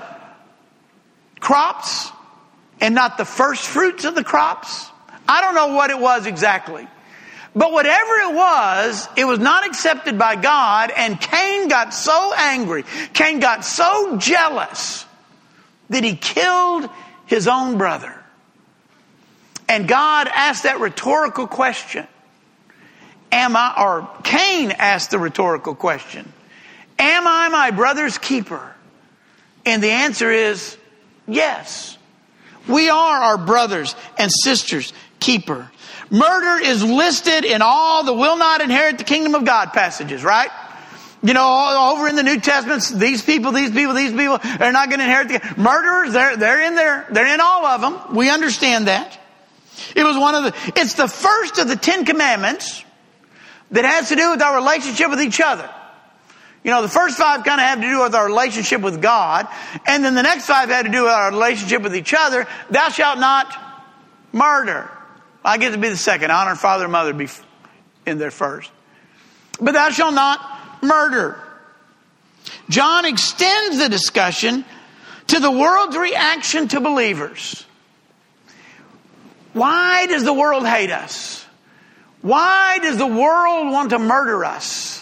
crops 1.39 2.11
and 2.81 2.97
not 2.97 3.17
the 3.17 3.25
first 3.25 3.65
fruits 3.65 4.05
of 4.05 4.17
the 4.17 4.25
crops. 4.25 4.91
I 5.29 5.41
don't 5.41 5.55
know 5.55 5.69
what 5.69 5.91
it 5.91 6.01
was 6.01 6.27
exactly. 6.27 6.89
But 7.55 7.71
whatever 7.71 8.15
it 8.17 8.35
was, 8.35 9.09
it 9.17 9.25
was 9.25 9.39
not 9.39 9.65
accepted 9.65 10.19
by 10.19 10.35
God, 10.35 10.91
and 10.91 11.21
Cain 11.21 11.69
got 11.69 11.95
so 11.95 12.35
angry, 12.37 12.85
Cain 13.13 13.39
got 13.39 13.65
so 13.65 14.17
jealous 14.17 15.07
that 15.91 16.03
he 16.03 16.17
killed 16.17 16.91
his 17.27 17.47
own 17.47 17.79
brother. 17.79 18.18
And 19.69 19.87
God 19.87 20.29
asked 20.33 20.63
that 20.63 20.81
rhetorical 20.81 21.47
question. 21.47 22.07
Am 23.31 23.55
I, 23.55 23.75
or 23.79 24.09
Cain 24.23 24.71
asked 24.71 25.11
the 25.11 25.19
rhetorical 25.19 25.75
question, 25.75 26.33
Am 26.99 27.27
I 27.27 27.49
my 27.49 27.71
brother's 27.71 28.19
keeper? 28.19 28.75
And 29.67 29.83
the 29.83 29.91
answer 29.91 30.31
is 30.33 30.77
yes. 31.27 31.99
We 32.67 32.89
are 32.89 33.19
our 33.19 33.39
brothers 33.39 33.95
and 34.17 34.31
sisters' 34.43 34.93
keeper. 35.21 35.71
Murder 36.11 36.65
is 36.65 36.83
listed 36.83 37.45
in 37.45 37.61
all 37.63 38.03
the 38.05 38.15
will 38.15 38.39
not 38.39 38.63
inherit 38.63 38.99
the 38.99 39.05
kingdom 39.05 39.35
of 39.35 39.45
God 39.45 39.73
passages, 39.73 40.25
right? 40.25 40.51
You 41.23 41.35
know, 41.35 41.93
over 41.95 42.09
in 42.09 42.17
the 42.17 42.23
New 42.23 42.41
Testament, 42.41 42.91
these 42.95 43.23
people, 43.23 43.53
these 43.53 43.71
people, 43.71 43.93
these 43.93 44.13
people, 44.13 44.39
they're 44.39 44.73
not 44.73 44.89
going 44.89 45.01
to 45.01 45.05
inherit 45.05 45.29
the 45.29 45.61
murderers. 45.61 46.13
They're 46.13 46.37
they're 46.37 46.63
in 46.63 46.77
there. 46.77 47.07
They're 47.11 47.35
in 47.35 47.41
all 47.41 47.67
of 47.67 47.81
them. 47.81 48.17
We 48.17 48.31
understand 48.31 48.87
that. 48.87 49.19
It 49.95 50.05
was 50.05 50.17
one 50.17 50.35
of 50.35 50.45
the. 50.45 50.73
It's 50.81 50.95
the 50.95 51.09
first 51.09 51.59
of 51.59 51.69
the 51.69 51.77
Ten 51.77 52.05
Commandments 52.05 52.85
that 53.71 53.85
has 53.85 54.09
to 54.09 54.17
do 54.17 54.31
with 54.31 54.43
our 54.43 54.57
relationship 54.57 55.11
with 55.11 55.21
each 55.21 55.41
other. 55.41 55.69
You 56.65 56.73
know, 56.73 56.83
the 56.83 56.89
first 56.89 57.17
five 57.17 57.45
kind 57.45 57.61
of 57.61 57.67
have 57.67 57.81
to 57.81 57.89
do 57.89 58.03
with 58.03 58.15
our 58.15 58.27
relationship 58.27 58.81
with 58.81 59.01
God, 59.01 59.47
and 59.87 60.05
then 60.05 60.15
the 60.15 60.23
next 60.23 60.47
five 60.47 60.69
had 60.69 60.87
to 60.87 60.93
do 60.93 61.03
with 61.03 61.13
our 61.13 61.31
relationship 61.31 61.83
with 61.83 61.95
each 61.95 62.15
other. 62.17 62.47
Thou 62.71 62.89
shalt 62.89 63.19
not 63.19 63.55
murder. 64.33 64.91
I 65.45 65.59
get 65.59 65.73
to 65.73 65.79
be 65.79 65.89
the 65.89 65.97
second. 65.97 66.31
Honor 66.31 66.57
father 66.57 66.85
and 66.85 66.93
mother 66.93 67.13
be 67.13 67.29
in 68.07 68.19
there 68.19 68.31
first. 68.31 68.71
But 69.61 69.73
thou 69.73 69.91
shalt 69.91 70.15
not 70.15 70.83
murder. 70.83 71.41
John 72.69 73.05
extends 73.05 73.79
the 73.79 73.89
discussion 73.89 74.65
to 75.29 75.41
the 75.41 75.51
world's 75.51 75.97
reaction 75.97 76.69
to 76.69 76.81
believers. 76.81 77.65
Why 79.53 80.07
does 80.07 80.25
the 80.25 80.33
world 80.33 80.67
hate 80.67 80.91
us? 80.91 81.45
Why 82.23 82.79
does 82.83 82.99
the 82.99 83.07
world 83.07 83.73
want 83.73 83.91
to 83.91 83.99
murder 83.99 84.45
us? 84.45 84.99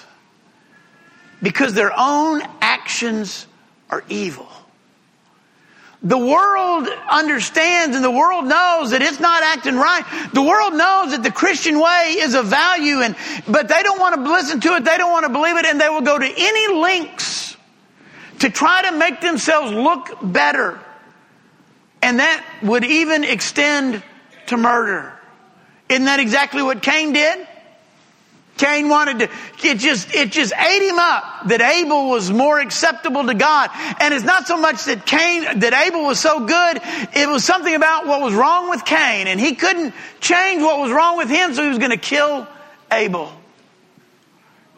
because 1.43 1.75
their 1.75 1.93
own 1.97 2.43
actions 2.61 3.47
are 3.91 4.03
evil. 4.09 4.49
The 6.03 6.19
world 6.19 6.89
understands 7.11 7.97
and 7.97 8.05
the 8.05 8.11
world 8.11 8.45
knows 8.45 8.91
that 8.91 9.03
it's 9.03 9.19
not 9.19 9.43
acting 9.43 9.77
right. 9.77 10.05
The 10.33 10.43
world 10.43 10.75
knows 10.75 11.13
that 11.13 11.23
the 11.23 11.33
Christian 11.33 11.81
way 11.81 12.17
is 12.19 12.35
of 12.35 12.47
value 12.47 13.01
and, 13.01 13.17
but 13.49 13.69
they 13.69 13.83
don't 13.83 13.99
want 13.99 14.15
to 14.15 14.31
listen 14.31 14.61
to 14.61 14.75
it. 14.77 14.85
They 14.85 14.99
don't 14.99 15.11
want 15.11 15.25
to 15.25 15.33
believe 15.33 15.57
it 15.57 15.67
and 15.67 15.81
they 15.81 15.89
will 15.89 16.03
go 16.03 16.19
to 16.19 16.27
any 16.27 16.75
lengths 16.75 17.57
to 18.41 18.51
try 18.51 18.83
to 18.91 18.97
make 18.97 19.21
themselves 19.21 19.73
look 19.73 20.11
better. 20.23 20.79
And 22.03 22.21
that 22.21 22.45
would 22.63 22.85
even 22.85 23.25
extend 23.25 24.03
to 24.49 24.57
murder. 24.57 25.13
Isn't 25.89 26.07
that 26.07 26.21
exactly 26.21 26.63
what 26.63 26.83
Cain 26.83 27.13
did? 27.13 27.47
Cain 28.57 28.89
wanted 28.89 29.19
to, 29.19 29.29
it 29.69 29.79
just, 29.79 30.15
it 30.15 30.33
just 30.33 30.53
ate 30.57 30.83
him 30.83 30.99
up 30.99 31.49
that 31.49 31.61
Abel 31.61 32.09
was 32.09 32.31
more 32.31 32.59
acceptable 32.59 33.27
to 33.27 33.35
God. 33.35 33.71
And 34.01 34.15
it's 34.15 34.25
not 34.25 34.47
so 34.47 34.57
much 34.57 34.87
that 34.87 35.05
Cain, 35.05 35.61
that 35.61 35.75
Abel 35.75 36.05
was 36.05 36.19
so 36.19 36.47
good, 36.47 36.81
it 37.15 37.29
was 37.29 37.45
something 37.45 37.75
about 37.75 38.07
what 38.07 38.23
was 38.23 38.33
wrong 38.33 38.71
with 38.71 38.85
Cain. 38.85 39.27
And 39.27 39.39
he 39.39 39.55
couldn't 39.55 39.95
change 40.21 40.63
what 40.63 40.81
was 40.81 40.91
wrong 40.91 41.19
with 41.19 41.29
him, 41.29 41.55
so 41.55 41.63
he 41.63 41.69
was 41.69 41.79
going 41.79 41.91
to 41.91 41.99
kill 41.99 42.49
Abel. 42.91 43.31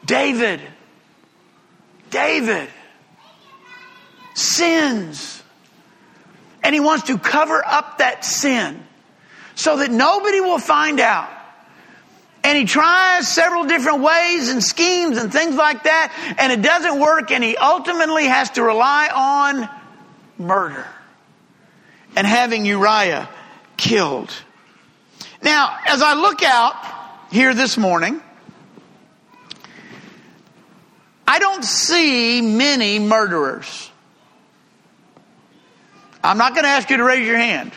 David, 0.04 0.60
David 2.10 2.68
sins. 4.34 5.42
And 6.64 6.75
he 6.75 6.80
wants 6.80 7.06
to 7.06 7.18
cover 7.18 7.64
up 7.64 7.98
that 7.98 8.25
sin 8.25 8.88
so 9.58 9.78
that 9.78 9.90
nobody 9.90 10.40
will 10.40 10.60
find 10.60 11.00
out. 11.00 11.28
And 12.44 12.56
he 12.56 12.64
tries 12.64 13.26
several 13.26 13.64
different 13.64 14.02
ways 14.02 14.50
and 14.50 14.62
schemes 14.62 15.18
and 15.18 15.32
things 15.32 15.56
like 15.56 15.82
that, 15.82 16.36
and 16.38 16.52
it 16.52 16.62
doesn't 16.62 17.00
work, 17.00 17.32
and 17.32 17.42
he 17.42 17.56
ultimately 17.56 18.26
has 18.26 18.50
to 18.50 18.62
rely 18.62 19.10
on 19.12 19.68
murder 20.38 20.86
and 22.14 22.24
having 22.24 22.64
Uriah 22.66 23.28
killed. 23.76 24.32
Now, 25.42 25.76
as 25.86 26.02
I 26.02 26.14
look 26.14 26.44
out 26.44 26.76
here 27.32 27.52
this 27.52 27.76
morning, 27.76 28.22
I 31.26 31.40
don't 31.40 31.64
see 31.64 32.40
many 32.40 33.00
murderers. 33.00 33.90
I'm 36.22 36.38
not 36.38 36.54
going 36.54 36.62
to 36.62 36.70
ask 36.70 36.88
you 36.90 36.98
to 36.98 37.04
raise 37.04 37.26
your 37.26 37.38
hand. 37.38 37.72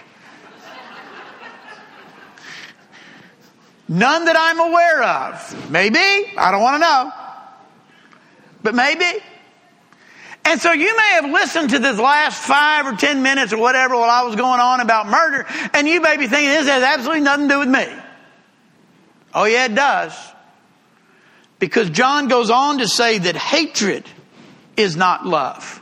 None 3.91 4.23
that 4.23 4.37
I'm 4.37 4.57
aware 4.57 5.03
of. 5.03 5.69
Maybe. 5.69 5.99
I 6.37 6.49
don't 6.51 6.61
want 6.61 6.75
to 6.75 6.79
know. 6.79 7.11
But 8.63 8.73
maybe. 8.73 9.21
And 10.45 10.61
so 10.61 10.71
you 10.71 10.95
may 10.95 11.09
have 11.15 11.25
listened 11.25 11.71
to 11.71 11.79
this 11.79 11.99
last 11.99 12.41
five 12.41 12.87
or 12.87 12.95
ten 12.95 13.21
minutes 13.21 13.51
or 13.51 13.57
whatever 13.57 13.95
while 13.95 14.09
I 14.09 14.21
was 14.23 14.37
going 14.37 14.61
on 14.61 14.79
about 14.79 15.07
murder, 15.07 15.45
and 15.73 15.89
you 15.89 15.99
may 15.99 16.15
be 16.15 16.27
thinking 16.27 16.49
this 16.49 16.69
has 16.69 16.83
absolutely 16.83 17.23
nothing 17.23 17.49
to 17.49 17.53
do 17.55 17.59
with 17.59 17.67
me. 17.67 17.85
Oh, 19.33 19.43
yeah, 19.43 19.65
it 19.65 19.75
does. 19.75 20.17
Because 21.59 21.89
John 21.89 22.29
goes 22.29 22.49
on 22.49 22.77
to 22.77 22.87
say 22.87 23.17
that 23.17 23.35
hatred 23.35 24.05
is 24.77 24.95
not 24.95 25.25
love. 25.25 25.81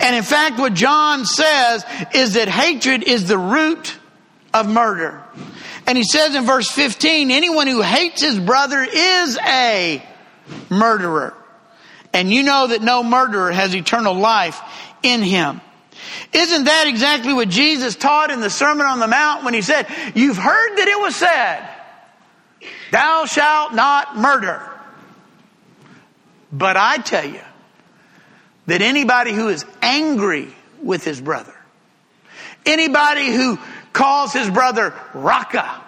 And 0.00 0.14
in 0.14 0.22
fact, 0.22 0.58
what 0.58 0.74
John 0.74 1.24
says 1.24 1.82
is 2.14 2.34
that 2.34 2.48
hatred 2.48 3.04
is 3.04 3.26
the 3.26 3.38
root 3.38 3.96
of 4.52 4.68
murder. 4.68 5.24
And 5.86 5.96
he 5.96 6.04
says 6.04 6.34
in 6.34 6.44
verse 6.44 6.70
15, 6.70 7.30
anyone 7.30 7.66
who 7.66 7.82
hates 7.82 8.22
his 8.22 8.38
brother 8.38 8.82
is 8.82 9.38
a 9.38 10.02
murderer. 10.68 11.34
And 12.12 12.32
you 12.32 12.42
know 12.42 12.68
that 12.68 12.82
no 12.82 13.02
murderer 13.02 13.52
has 13.52 13.74
eternal 13.74 14.14
life 14.14 14.60
in 15.02 15.22
him. 15.22 15.60
Isn't 16.32 16.64
that 16.64 16.86
exactly 16.86 17.32
what 17.32 17.48
Jesus 17.48 17.96
taught 17.96 18.30
in 18.30 18.40
the 18.40 18.50
Sermon 18.50 18.86
on 18.86 19.00
the 19.00 19.06
Mount 19.06 19.44
when 19.44 19.54
he 19.54 19.62
said, 19.62 19.86
You've 20.14 20.36
heard 20.36 20.76
that 20.76 20.88
it 20.88 21.00
was 21.00 21.16
said, 21.16 21.68
Thou 22.92 23.24
shalt 23.26 23.74
not 23.74 24.16
murder. 24.16 24.66
But 26.52 26.76
I 26.76 26.98
tell 26.98 27.24
you 27.24 27.40
that 28.66 28.82
anybody 28.82 29.32
who 29.32 29.48
is 29.48 29.64
angry 29.82 30.48
with 30.82 31.04
his 31.04 31.20
brother, 31.20 31.54
anybody 32.66 33.32
who 33.32 33.58
calls 33.92 34.32
his 34.32 34.48
brother 34.50 34.94
Raca 35.14 35.82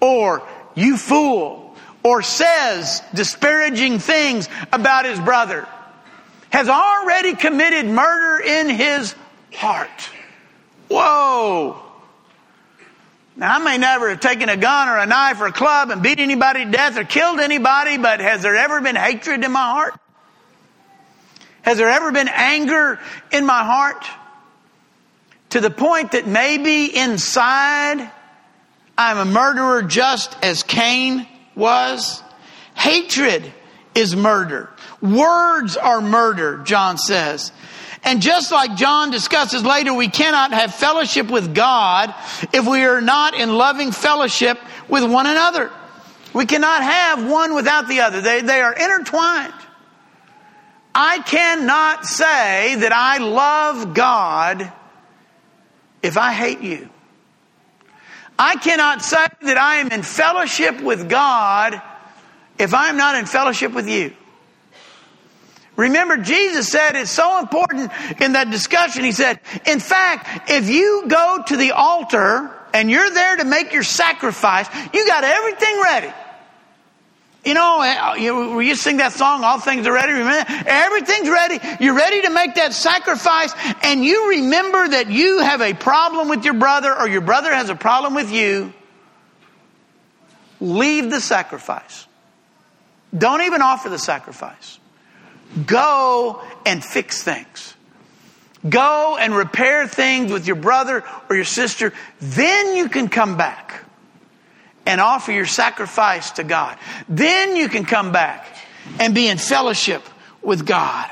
or 0.00 0.46
you 0.74 0.96
fool 0.96 1.76
or 2.02 2.22
says 2.22 3.02
disparaging 3.14 3.98
things 3.98 4.48
about 4.72 5.04
his 5.04 5.20
brother 5.20 5.66
has 6.50 6.68
already 6.68 7.34
committed 7.34 7.86
murder 7.86 8.42
in 8.44 8.68
his 8.68 9.14
heart. 9.54 10.10
Whoa. 10.88 11.80
Now, 13.36 13.56
I 13.56 13.58
may 13.64 13.78
never 13.78 14.10
have 14.10 14.20
taken 14.20 14.48
a 14.48 14.56
gun 14.56 14.88
or 14.88 14.98
a 14.98 15.06
knife 15.06 15.40
or 15.40 15.46
a 15.46 15.52
club 15.52 15.90
and 15.90 16.02
beat 16.02 16.18
anybody 16.18 16.64
to 16.64 16.70
death 16.70 16.98
or 16.98 17.04
killed 17.04 17.40
anybody, 17.40 17.96
but 17.96 18.20
has 18.20 18.42
there 18.42 18.56
ever 18.56 18.80
been 18.80 18.96
hatred 18.96 19.44
in 19.44 19.52
my 19.52 19.62
heart? 19.62 19.94
Has 21.62 21.78
there 21.78 21.88
ever 21.88 22.10
been 22.10 22.28
anger 22.28 22.98
in 23.32 23.46
my 23.46 23.64
heart? 23.64 24.04
To 25.50 25.60
the 25.60 25.70
point 25.70 26.12
that 26.12 26.26
maybe 26.26 26.96
inside 26.96 28.10
I'm 29.00 29.16
a 29.16 29.24
murderer 29.24 29.82
just 29.82 30.36
as 30.42 30.62
Cain 30.62 31.26
was? 31.54 32.22
Hatred 32.74 33.50
is 33.94 34.14
murder. 34.14 34.68
Words 35.00 35.78
are 35.78 36.02
murder, 36.02 36.58
John 36.64 36.98
says. 36.98 37.50
And 38.04 38.20
just 38.20 38.52
like 38.52 38.76
John 38.76 39.10
discusses 39.10 39.64
later, 39.64 39.94
we 39.94 40.08
cannot 40.08 40.52
have 40.52 40.74
fellowship 40.74 41.30
with 41.30 41.54
God 41.54 42.14
if 42.52 42.66
we 42.66 42.84
are 42.84 43.00
not 43.00 43.32
in 43.32 43.54
loving 43.54 43.90
fellowship 43.90 44.58
with 44.88 45.10
one 45.10 45.26
another. 45.26 45.70
We 46.34 46.44
cannot 46.44 46.82
have 46.82 47.26
one 47.26 47.54
without 47.54 47.88
the 47.88 48.00
other. 48.00 48.20
They, 48.20 48.42
they 48.42 48.60
are 48.60 48.74
intertwined. 48.74 49.54
I 50.94 51.20
cannot 51.20 52.04
say 52.04 52.76
that 52.76 52.92
I 52.92 53.18
love 53.18 53.94
God 53.94 54.72
if 56.02 56.16
I 56.16 56.32
hate 56.32 56.60
you. 56.60 56.88
I 58.38 58.56
cannot 58.56 59.02
say 59.02 59.26
that 59.42 59.58
I 59.58 59.76
am 59.76 59.88
in 59.88 60.02
fellowship 60.02 60.80
with 60.80 61.08
God 61.08 61.80
if 62.58 62.72
I'm 62.72 62.96
not 62.96 63.16
in 63.16 63.26
fellowship 63.26 63.72
with 63.72 63.88
you. 63.88 64.14
Remember, 65.76 66.18
Jesus 66.18 66.68
said 66.68 66.96
it's 66.96 67.10
so 67.10 67.38
important 67.38 67.90
in 68.20 68.32
that 68.32 68.50
discussion. 68.50 69.04
He 69.04 69.12
said, 69.12 69.40
in 69.66 69.80
fact, 69.80 70.50
if 70.50 70.68
you 70.68 71.04
go 71.08 71.42
to 71.46 71.56
the 71.56 71.72
altar 71.72 72.50
and 72.74 72.90
you're 72.90 73.10
there 73.10 73.36
to 73.36 73.44
make 73.44 73.72
your 73.72 73.82
sacrifice, 73.82 74.68
you 74.92 75.06
got 75.06 75.24
everything 75.24 75.80
ready. 75.82 76.12
You 77.44 77.54
know, 77.54 77.80
eh, 77.80 78.14
you, 78.16 78.60
you 78.60 78.74
sing 78.74 78.98
that 78.98 79.12
song, 79.12 79.44
All 79.44 79.58
Things 79.58 79.86
Are 79.86 79.92
Ready. 79.92 80.12
Remember? 80.12 80.44
Everything's 80.66 81.28
ready. 81.28 81.58
You're 81.82 81.94
ready 81.94 82.22
to 82.22 82.30
make 82.30 82.56
that 82.56 82.74
sacrifice, 82.74 83.54
and 83.82 84.04
you 84.04 84.30
remember 84.30 84.88
that 84.88 85.10
you 85.10 85.38
have 85.38 85.62
a 85.62 85.72
problem 85.72 86.28
with 86.28 86.44
your 86.44 86.54
brother, 86.54 86.94
or 86.94 87.08
your 87.08 87.22
brother 87.22 87.52
has 87.52 87.70
a 87.70 87.74
problem 87.74 88.14
with 88.14 88.30
you. 88.30 88.74
Leave 90.60 91.10
the 91.10 91.20
sacrifice. 91.20 92.06
Don't 93.16 93.40
even 93.42 93.62
offer 93.62 93.88
the 93.88 93.98
sacrifice. 93.98 94.78
Go 95.66 96.42
and 96.66 96.84
fix 96.84 97.22
things. 97.22 97.74
Go 98.68 99.16
and 99.18 99.34
repair 99.34 99.88
things 99.88 100.30
with 100.30 100.46
your 100.46 100.56
brother 100.56 101.02
or 101.30 101.36
your 101.36 101.46
sister. 101.46 101.94
Then 102.20 102.76
you 102.76 102.90
can 102.90 103.08
come 103.08 103.38
back 103.38 103.79
and 104.90 105.00
offer 105.00 105.30
your 105.30 105.46
sacrifice 105.46 106.32
to 106.32 106.42
God. 106.42 106.76
Then 107.08 107.54
you 107.54 107.68
can 107.68 107.84
come 107.84 108.10
back 108.10 108.44
and 108.98 109.14
be 109.14 109.28
in 109.28 109.38
fellowship 109.38 110.02
with 110.42 110.66
God. 110.66 111.08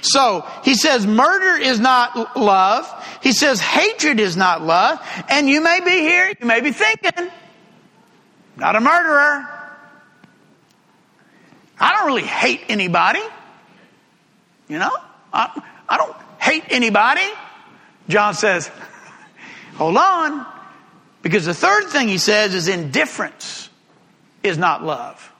So 0.00 0.46
he 0.62 0.76
says 0.76 1.04
murder 1.04 1.60
is 1.60 1.80
not 1.80 2.36
love. 2.36 2.88
He 3.20 3.32
says 3.32 3.60
hatred 3.60 4.20
is 4.20 4.36
not 4.36 4.62
love. 4.62 5.00
And 5.28 5.48
you 5.48 5.60
may 5.60 5.80
be 5.80 5.90
here, 5.90 6.32
you 6.40 6.46
may 6.46 6.60
be 6.60 6.70
thinking, 6.70 7.30
not 8.56 8.76
a 8.76 8.80
murderer. 8.80 9.48
I 11.80 11.92
don't 11.94 12.06
really 12.06 12.22
hate 12.22 12.60
anybody. 12.68 13.22
You 14.68 14.78
know, 14.78 14.96
I, 15.32 15.60
I 15.88 15.96
don't 15.96 16.16
hate 16.38 16.64
anybody. 16.68 17.26
John 18.08 18.34
says, 18.34 18.70
hold 19.74 19.96
on. 19.96 20.53
Because 21.24 21.46
the 21.46 21.54
third 21.54 21.86
thing 21.86 22.06
he 22.06 22.18
says 22.18 22.54
is 22.54 22.68
indifference 22.68 23.70
is 24.42 24.58
not 24.58 24.84
love. 24.84 25.32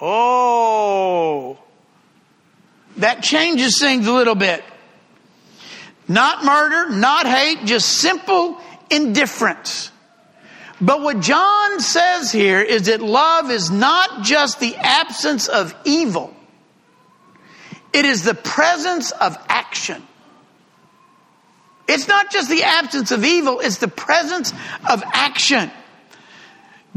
Oh, 0.00 1.58
that 2.96 3.22
changes 3.22 3.78
things 3.78 4.06
a 4.06 4.12
little 4.12 4.34
bit. 4.34 4.64
Not 6.08 6.42
murder, 6.42 6.88
not 6.90 7.26
hate, 7.26 7.66
just 7.66 7.86
simple 7.86 8.58
indifference. 8.88 9.92
But 10.80 11.02
what 11.02 11.20
John 11.20 11.80
says 11.80 12.32
here 12.32 12.62
is 12.62 12.86
that 12.86 13.02
love 13.02 13.50
is 13.50 13.70
not 13.70 14.24
just 14.24 14.58
the 14.58 14.74
absence 14.76 15.48
of 15.48 15.74
evil, 15.84 16.34
it 17.92 18.06
is 18.06 18.22
the 18.22 18.34
presence 18.34 19.10
of 19.10 19.36
action. 19.50 20.02
It's 21.88 22.08
not 22.08 22.30
just 22.30 22.50
the 22.50 22.64
absence 22.64 23.10
of 23.10 23.24
evil, 23.24 23.60
it's 23.60 23.78
the 23.78 23.88
presence 23.88 24.52
of 24.88 25.02
action. 25.04 25.70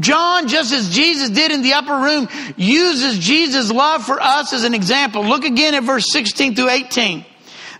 John, 0.00 0.48
just 0.48 0.72
as 0.72 0.90
Jesus 0.90 1.30
did 1.30 1.52
in 1.52 1.62
the 1.62 1.74
upper 1.74 1.94
room, 1.94 2.28
uses 2.56 3.18
Jesus' 3.18 3.70
love 3.70 4.04
for 4.04 4.20
us 4.20 4.52
as 4.52 4.64
an 4.64 4.74
example. 4.74 5.24
Look 5.24 5.44
again 5.44 5.74
at 5.74 5.82
verse 5.82 6.10
16 6.10 6.56
through 6.56 6.70
18. 6.70 7.24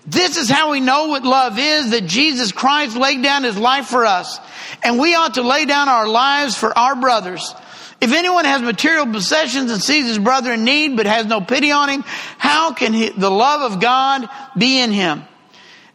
This 0.07 0.37
is 0.37 0.51
how 0.51 0.71
we 0.71 0.81
know 0.81 1.07
what 1.07 1.25
love 1.25 1.59
is, 1.59 1.91
that 1.91 2.07
Jesus 2.07 2.53
Christ 2.53 2.97
laid 2.97 3.23
down 3.23 3.45
his 3.45 3.57
life 3.57 3.87
for 3.87 4.05
us. 4.05 4.39
And 4.83 4.99
we 4.99 5.15
ought 5.15 5.35
to 5.35 5.43
lay 5.43 5.65
down 5.65 5.89
our 5.89 6.09
lives 6.09 6.57
for 6.57 6.77
our 6.77 6.95
brothers. 6.97 7.55
If 8.01 8.13
anyone 8.13 8.47
has 8.47 8.63
material 8.63 9.07
possessions 9.07 9.71
and 9.71 9.83
sees 9.83 10.07
his 10.07 10.19
brother 10.19 10.55
in 10.55 10.65
need 10.65 10.97
but 10.97 11.07
has 11.07 11.27
no 11.27 11.41
pity 11.41 11.71
on 11.71 11.89
him, 11.91 12.03
how 12.39 12.73
can 12.73 12.95
he, 12.95 13.11
the 13.11 13.31
love 13.31 13.73
of 13.73 13.81
God 13.81 14.29
be 14.57 14.81
in 14.81 14.91
him? 14.91 15.23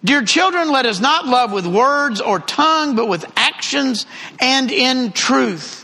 Dear 0.06 0.22
children, 0.22 0.72
let 0.72 0.86
us 0.86 1.00
not 1.00 1.26
love 1.26 1.52
with 1.52 1.66
words 1.66 2.22
or 2.22 2.40
tongue, 2.40 2.96
but 2.96 3.08
with 3.08 3.26
actions 3.36 4.06
and 4.40 4.72
in 4.72 5.12
truth. 5.12 5.84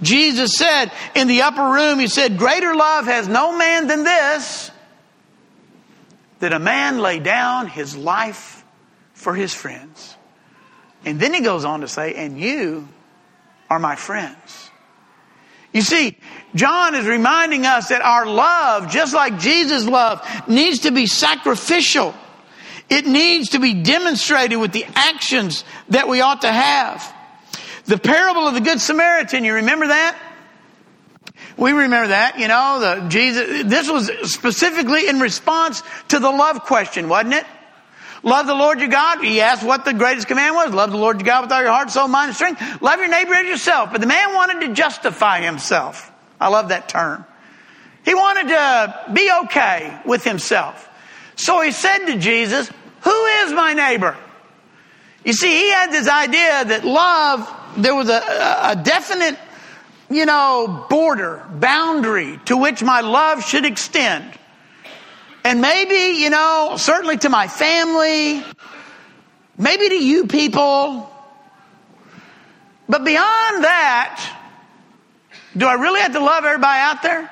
Jesus 0.00 0.54
said 0.54 0.92
in 1.16 1.26
the 1.26 1.42
upper 1.42 1.72
room, 1.72 1.98
He 1.98 2.06
said, 2.06 2.38
Greater 2.38 2.74
love 2.76 3.06
has 3.06 3.26
no 3.26 3.58
man 3.58 3.88
than 3.88 4.04
this, 4.04 4.70
that 6.38 6.52
a 6.52 6.60
man 6.60 7.00
lay 7.00 7.18
down 7.18 7.66
his 7.66 7.96
life 7.96 8.64
for 9.12 9.34
his 9.34 9.52
friends. 9.52 10.16
And 11.04 11.18
then 11.18 11.34
he 11.34 11.40
goes 11.40 11.64
on 11.64 11.80
to 11.80 11.88
say, 11.88 12.14
And 12.14 12.38
you 12.38 12.88
are 13.68 13.80
my 13.80 13.96
friends. 13.96 14.70
You 15.72 15.82
see, 15.82 16.16
John 16.54 16.94
is 16.94 17.06
reminding 17.06 17.66
us 17.66 17.88
that 17.88 18.02
our 18.02 18.24
love, 18.24 18.88
just 18.88 19.14
like 19.14 19.40
Jesus' 19.40 19.84
love, 19.84 20.24
needs 20.46 20.80
to 20.80 20.92
be 20.92 21.06
sacrificial. 21.06 22.14
It 22.88 23.06
needs 23.06 23.50
to 23.50 23.58
be 23.58 23.74
demonstrated 23.74 24.58
with 24.58 24.72
the 24.72 24.84
actions 24.94 25.64
that 25.88 26.08
we 26.08 26.20
ought 26.20 26.42
to 26.42 26.52
have. 26.52 27.14
The 27.86 27.98
parable 27.98 28.46
of 28.46 28.54
the 28.54 28.60
Good 28.60 28.80
Samaritan, 28.80 29.44
you 29.44 29.54
remember 29.54 29.88
that? 29.88 30.18
We 31.56 31.72
remember 31.72 32.08
that, 32.08 32.38
you 32.38 32.48
know, 32.48 32.78
the 32.80 33.08
Jesus, 33.08 33.64
this 33.64 33.90
was 33.90 34.10
specifically 34.32 35.08
in 35.08 35.20
response 35.20 35.82
to 36.08 36.18
the 36.18 36.30
love 36.30 36.62
question, 36.64 37.08
wasn't 37.08 37.34
it? 37.34 37.46
Love 38.22 38.46
the 38.46 38.54
Lord 38.54 38.78
your 38.78 38.88
God. 38.88 39.22
He 39.22 39.40
asked 39.40 39.64
what 39.64 39.84
the 39.84 39.92
greatest 39.92 40.28
command 40.28 40.54
was. 40.54 40.72
Love 40.72 40.92
the 40.92 40.96
Lord 40.96 41.20
your 41.20 41.26
God 41.26 41.42
with 41.42 41.52
all 41.52 41.60
your 41.60 41.72
heart, 41.72 41.90
soul, 41.90 42.08
mind, 42.08 42.28
and 42.28 42.36
strength. 42.36 42.80
Love 42.80 43.00
your 43.00 43.08
neighbor 43.08 43.34
as 43.34 43.46
yourself. 43.46 43.90
But 43.90 44.00
the 44.00 44.06
man 44.06 44.32
wanted 44.34 44.66
to 44.66 44.74
justify 44.74 45.40
himself. 45.40 46.10
I 46.40 46.48
love 46.48 46.68
that 46.68 46.88
term. 46.88 47.24
He 48.04 48.14
wanted 48.14 48.48
to 48.48 49.12
be 49.12 49.30
okay 49.44 49.98
with 50.06 50.24
himself. 50.24 50.88
So 51.42 51.60
he 51.60 51.72
said 51.72 52.06
to 52.06 52.18
Jesus, 52.18 52.70
who 53.00 53.24
is 53.24 53.52
my 53.52 53.72
neighbor? 53.72 54.16
You 55.24 55.32
see, 55.32 55.48
he 55.48 55.70
had 55.72 55.90
this 55.90 56.08
idea 56.08 56.64
that 56.66 56.84
love, 56.84 57.52
there 57.76 57.96
was 57.96 58.08
a, 58.08 58.20
a 58.62 58.80
definite, 58.80 59.36
you 60.08 60.24
know, 60.24 60.86
border, 60.88 61.44
boundary 61.50 62.38
to 62.44 62.56
which 62.56 62.80
my 62.82 63.00
love 63.00 63.44
should 63.44 63.64
extend. 63.64 64.24
And 65.42 65.60
maybe, 65.60 66.20
you 66.20 66.30
know, 66.30 66.74
certainly 66.76 67.16
to 67.18 67.28
my 67.28 67.48
family, 67.48 68.44
maybe 69.58 69.88
to 69.88 70.04
you 70.04 70.28
people. 70.28 71.10
But 72.88 73.04
beyond 73.04 73.64
that, 73.64 74.38
do 75.56 75.66
I 75.66 75.74
really 75.74 76.00
have 76.02 76.12
to 76.12 76.20
love 76.20 76.44
everybody 76.44 76.78
out 76.78 77.02
there? 77.02 77.28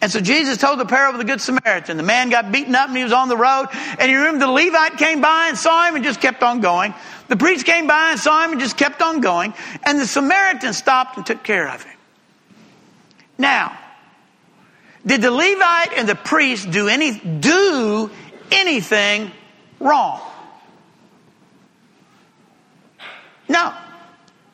And 0.00 0.12
so 0.12 0.20
Jesus 0.20 0.58
told 0.58 0.78
the 0.78 0.86
parable 0.86 1.20
of 1.20 1.26
the 1.26 1.30
Good 1.30 1.40
Samaritan. 1.40 1.96
The 1.96 2.04
man 2.04 2.30
got 2.30 2.52
beaten 2.52 2.74
up 2.74 2.88
and 2.88 2.96
he 2.96 3.02
was 3.02 3.12
on 3.12 3.28
the 3.28 3.36
road. 3.36 3.68
And 3.98 4.10
you 4.10 4.18
remember 4.18 4.46
the 4.46 4.52
Levite 4.52 4.96
came 4.96 5.20
by 5.20 5.48
and 5.48 5.58
saw 5.58 5.88
him 5.88 5.96
and 5.96 6.04
just 6.04 6.20
kept 6.20 6.42
on 6.42 6.60
going. 6.60 6.94
The 7.26 7.36
priest 7.36 7.66
came 7.66 7.86
by 7.86 8.12
and 8.12 8.20
saw 8.20 8.44
him 8.44 8.52
and 8.52 8.60
just 8.60 8.76
kept 8.76 9.02
on 9.02 9.20
going. 9.20 9.54
And 9.84 9.98
the 9.98 10.06
Samaritan 10.06 10.72
stopped 10.72 11.16
and 11.16 11.26
took 11.26 11.42
care 11.42 11.68
of 11.68 11.82
him. 11.82 11.96
Now, 13.36 13.76
did 15.04 15.20
the 15.20 15.30
Levite 15.30 15.92
and 15.96 16.08
the 16.08 16.14
priest 16.14 16.70
do 16.70 16.88
any 16.88 17.18
do 17.18 18.10
anything 18.52 19.32
wrong? 19.80 20.20
No. 23.48 23.74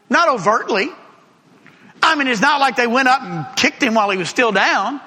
Not 0.08 0.28
overtly. 0.28 0.88
I 2.02 2.14
mean, 2.14 2.28
it's 2.28 2.40
not 2.40 2.60
like 2.60 2.76
they 2.76 2.86
went 2.86 3.08
up 3.08 3.22
and 3.22 3.46
kicked 3.56 3.82
him 3.82 3.94
while 3.94 4.10
he 4.10 4.18
was 4.18 4.28
still 4.28 4.52
down. 4.52 5.00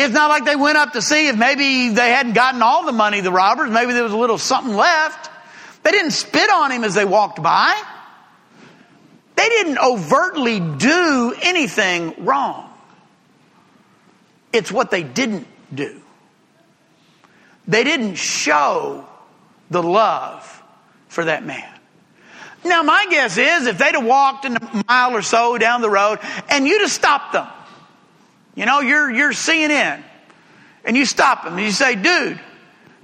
It's 0.00 0.14
not 0.14 0.30
like 0.30 0.44
they 0.44 0.56
went 0.56 0.78
up 0.78 0.92
to 0.92 1.02
see 1.02 1.28
if 1.28 1.36
maybe 1.36 1.90
they 1.90 2.10
hadn't 2.10 2.34
gotten 2.34 2.62
all 2.62 2.86
the 2.86 2.92
money, 2.92 3.20
the 3.20 3.32
robbers. 3.32 3.70
Maybe 3.70 3.92
there 3.92 4.04
was 4.04 4.12
a 4.12 4.16
little 4.16 4.38
something 4.38 4.74
left. 4.74 5.30
They 5.82 5.90
didn't 5.90 6.12
spit 6.12 6.50
on 6.50 6.70
him 6.70 6.84
as 6.84 6.94
they 6.94 7.04
walked 7.04 7.42
by. 7.42 7.80
They 9.36 9.48
didn't 9.48 9.78
overtly 9.78 10.60
do 10.60 11.34
anything 11.42 12.14
wrong. 12.24 12.72
It's 14.52 14.72
what 14.72 14.90
they 14.90 15.02
didn't 15.02 15.46
do. 15.74 16.00
They 17.66 17.84
didn't 17.84 18.14
show 18.14 19.06
the 19.70 19.82
love 19.82 20.62
for 21.08 21.24
that 21.24 21.44
man. 21.44 21.68
Now, 22.64 22.82
my 22.82 23.06
guess 23.10 23.36
is 23.36 23.66
if 23.66 23.78
they'd 23.78 23.94
have 23.94 24.04
walked 24.04 24.44
a 24.44 24.84
mile 24.88 25.16
or 25.16 25.22
so 25.22 25.58
down 25.58 25.80
the 25.80 25.90
road 25.90 26.18
and 26.48 26.66
you'd 26.66 26.80
have 26.80 26.90
stopped 26.90 27.32
them, 27.32 27.46
you 28.58 28.66
know, 28.66 28.80
you're, 28.80 29.08
you're 29.08 29.30
CNN 29.30 30.02
and 30.84 30.96
you 30.96 31.06
stop 31.06 31.44
them 31.44 31.54
and 31.54 31.62
you 31.62 31.70
say, 31.70 31.94
dude, 31.94 32.40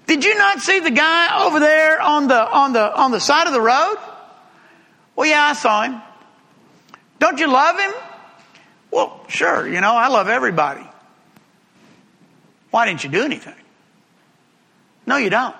did 0.04 0.24
you 0.24 0.36
not 0.36 0.58
see 0.58 0.80
the 0.80 0.90
guy 0.90 1.46
over 1.46 1.60
there 1.60 2.00
on 2.00 2.26
the, 2.26 2.52
on 2.52 2.72
the, 2.72 2.92
on 2.92 3.12
the 3.12 3.20
side 3.20 3.46
of 3.46 3.52
the 3.52 3.60
road? 3.60 3.94
Well, 5.14 5.28
yeah, 5.28 5.40
I 5.40 5.52
saw 5.52 5.84
him. 5.84 6.02
Don't 7.20 7.38
you 7.38 7.46
love 7.46 7.78
him? 7.78 7.92
Well, 8.90 9.24
sure, 9.28 9.68
you 9.68 9.80
know, 9.80 9.92
I 9.92 10.08
love 10.08 10.26
everybody. 10.26 10.84
Why 12.72 12.86
didn't 12.86 13.04
you 13.04 13.10
do 13.10 13.22
anything? 13.22 13.54
No, 15.06 15.18
you 15.18 15.30
don't. 15.30 15.54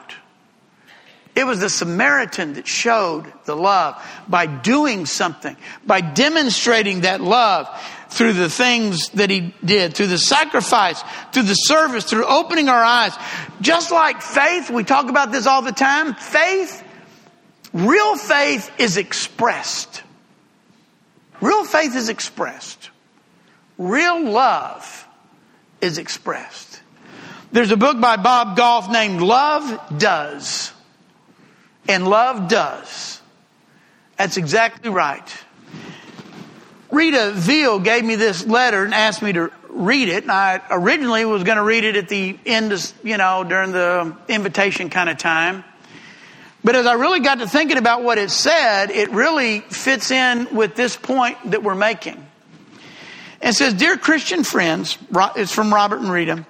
It 1.37 1.44
was 1.44 1.61
the 1.61 1.68
Samaritan 1.68 2.54
that 2.54 2.66
showed 2.66 3.33
the 3.44 3.54
love 3.54 4.04
by 4.26 4.46
doing 4.46 5.07
something, 5.07 5.57
by 5.87 6.00
demonstrating 6.00 7.02
that 7.02 7.20
love 7.20 7.68
through 8.14 8.33
the 8.35 8.48
things 8.48 9.09
that 9.11 9.31
he 9.31 9.55
did, 9.64 9.94
through 9.94 10.07
the 10.07 10.18
sacrifice, 10.18 11.03
through 11.33 11.42
the 11.42 11.55
service, 11.55 12.05
through 12.05 12.24
opening 12.24 12.68
our 12.68 12.83
eyes. 12.83 13.12
Just 13.61 13.90
like 13.90 14.22
faith, 14.22 14.70
we 14.70 14.85
talk 14.85 15.09
about 15.09 15.33
this 15.33 15.46
all 15.46 15.62
the 15.62 15.72
time. 15.72 16.14
Faith, 16.14 16.83
real 17.72 18.16
faith 18.16 18.70
is 18.79 18.96
expressed. 18.96 20.03
Real 21.40 21.64
faith 21.64 21.94
is 21.96 22.09
expressed. 22.09 22.90
Real 23.77 24.24
love 24.24 25.07
is 25.81 25.98
expressed. 25.98 26.81
There's 27.53 27.70
a 27.70 27.77
book 27.77 28.00
by 28.00 28.16
Bob 28.16 28.57
Goff 28.57 28.90
named 28.90 29.20
Love 29.20 29.98
Does. 29.98 30.72
And 31.88 32.09
love 32.09 32.48
does. 32.48 33.20
That's 34.16 34.37
exactly 34.37 34.90
right. 34.90 35.43
Rita 36.90 37.33
Veal 37.35 37.79
gave 37.81 38.05
me 38.05 38.16
this 38.16 38.47
letter 38.47 38.85
and 38.85 38.94
asked 38.94 39.23
me 39.23 39.33
to 39.33 39.51
read 39.68 40.09
it. 40.09 40.23
And 40.23 40.33
I 40.33 40.61
originally 40.70 41.25
was 41.25 41.42
going 41.42 41.57
to 41.57 41.64
read 41.64 41.85
it 41.85 41.97
at 41.97 42.09
the 42.09 42.38
end 42.47 42.73
of, 42.73 42.92
you 43.03 43.16
know, 43.16 43.44
during 43.44 43.73
the 43.73 44.16
invitation 44.29 44.90
kind 44.90 45.11
of 45.11 45.18
time. 45.18 45.64
But 46.62 46.77
as 46.77 46.87
I 46.87 46.94
really 46.94 47.20
got 47.20 47.40
to 47.40 47.49
thinking 47.49 47.77
about 47.77 48.03
what 48.03 48.16
it 48.16 48.31
said, 48.31 48.90
it 48.90 49.11
really 49.11 49.61
fits 49.61 50.11
in 50.11 50.55
with 50.55 50.75
this 50.75 50.97
point 50.97 51.51
that 51.51 51.62
we're 51.62 51.75
making. 51.75 52.27
It 53.42 53.53
says, 53.53 53.75
Dear 53.75 53.99
Christian 53.99 54.44
friends, 54.44 54.97
it's 55.37 55.53
from 55.53 55.73
Robert 55.73 56.01
and 56.01 56.11
Rita. 56.11 56.47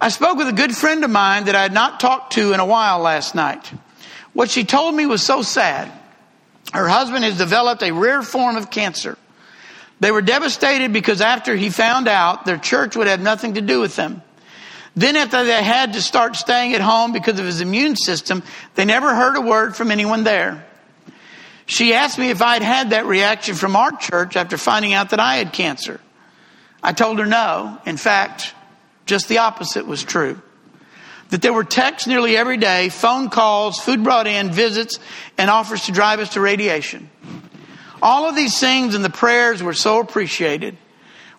I 0.00 0.08
spoke 0.08 0.36
with 0.36 0.48
a 0.48 0.52
good 0.52 0.74
friend 0.74 1.04
of 1.04 1.10
mine 1.10 1.46
that 1.46 1.56
I 1.56 1.62
had 1.62 1.72
not 1.72 1.98
talked 1.98 2.34
to 2.34 2.52
in 2.52 2.60
a 2.60 2.66
while 2.66 3.00
last 3.00 3.34
night. 3.34 3.72
What 4.32 4.50
she 4.50 4.64
told 4.64 4.94
me 4.94 5.06
was 5.06 5.22
so 5.22 5.42
sad. 5.42 5.90
Her 6.72 6.88
husband 6.88 7.24
has 7.24 7.36
developed 7.36 7.82
a 7.82 7.90
rare 7.90 8.22
form 8.22 8.56
of 8.56 8.70
cancer. 8.70 9.18
They 10.00 10.10
were 10.10 10.22
devastated 10.22 10.92
because 10.92 11.20
after 11.20 11.54
he 11.54 11.70
found 11.70 12.08
out, 12.08 12.44
their 12.44 12.58
church 12.58 12.96
would 12.96 13.06
have 13.06 13.20
nothing 13.20 13.54
to 13.54 13.60
do 13.60 13.80
with 13.80 13.94
them. 13.96 14.22
Then 14.94 15.16
after 15.16 15.44
they 15.44 15.62
had 15.62 15.94
to 15.94 16.02
start 16.02 16.36
staying 16.36 16.74
at 16.74 16.80
home 16.80 17.12
because 17.12 17.38
of 17.38 17.46
his 17.46 17.60
immune 17.60 17.96
system, 17.96 18.42
they 18.74 18.84
never 18.84 19.14
heard 19.14 19.36
a 19.36 19.40
word 19.40 19.76
from 19.76 19.90
anyone 19.90 20.24
there. 20.24 20.66
She 21.66 21.94
asked 21.94 22.18
me 22.18 22.30
if 22.30 22.42
I'd 22.42 22.62
had 22.62 22.90
that 22.90 23.06
reaction 23.06 23.54
from 23.54 23.76
our 23.76 23.92
church 23.92 24.36
after 24.36 24.58
finding 24.58 24.92
out 24.92 25.10
that 25.10 25.20
I 25.20 25.36
had 25.36 25.52
cancer. 25.52 26.00
I 26.82 26.92
told 26.92 27.18
her 27.20 27.26
no. 27.26 27.78
In 27.86 27.96
fact, 27.96 28.54
just 29.06 29.28
the 29.28 29.38
opposite 29.38 29.86
was 29.86 30.02
true 30.02 30.40
that 31.32 31.40
there 31.40 31.52
were 31.54 31.64
texts 31.64 32.06
nearly 32.06 32.36
every 32.36 32.58
day, 32.58 32.90
phone 32.90 33.30
calls, 33.30 33.78
food 33.78 34.04
brought 34.04 34.26
in, 34.26 34.52
visits, 34.52 34.98
and 35.38 35.48
offers 35.48 35.86
to 35.86 35.92
drive 35.92 36.20
us 36.20 36.34
to 36.34 36.42
radiation. 36.42 37.08
All 38.02 38.28
of 38.28 38.34
these 38.34 38.58
things 38.58 38.96
and 38.96 39.04
the 39.04 39.10
prayers 39.10 39.62
were 39.62 39.74
so 39.74 40.00
appreciated. 40.00 40.76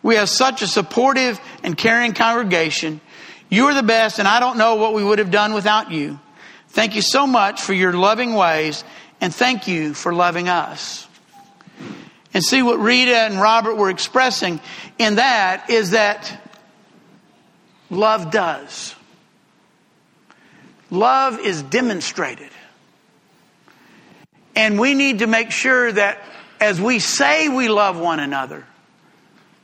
We 0.01 0.15
have 0.15 0.29
such 0.29 0.61
a 0.61 0.67
supportive 0.67 1.39
and 1.61 1.77
caring 1.77 2.13
congregation. 2.13 3.01
You 3.49 3.65
are 3.65 3.73
the 3.73 3.83
best, 3.83 4.17
and 4.17 4.27
I 4.27 4.39
don't 4.39 4.57
know 4.57 4.75
what 4.75 4.93
we 4.93 5.03
would 5.03 5.19
have 5.19 5.29
done 5.29 5.53
without 5.53 5.91
you. 5.91 6.19
Thank 6.69 6.95
you 6.95 7.01
so 7.01 7.27
much 7.27 7.61
for 7.61 7.73
your 7.73 7.91
loving 7.93 8.33
ways, 8.33 8.83
and 9.19 9.35
thank 9.35 9.67
you 9.67 9.93
for 9.93 10.13
loving 10.13 10.47
us. 10.47 11.07
And 12.33 12.43
see 12.43 12.63
what 12.63 12.79
Rita 12.79 13.15
and 13.15 13.39
Robert 13.39 13.75
were 13.75 13.89
expressing 13.89 14.59
in 14.97 15.15
that 15.15 15.69
is 15.69 15.91
that 15.91 16.41
love 17.89 18.31
does. 18.31 18.95
Love 20.89 21.39
is 21.39 21.61
demonstrated. 21.61 22.49
And 24.55 24.79
we 24.79 24.93
need 24.93 25.19
to 25.19 25.27
make 25.27 25.51
sure 25.51 25.91
that 25.91 26.19
as 26.63 26.79
we 26.79 26.99
say 26.99 27.49
we 27.49 27.69
love 27.69 27.99
one 27.99 28.19
another, 28.19 28.65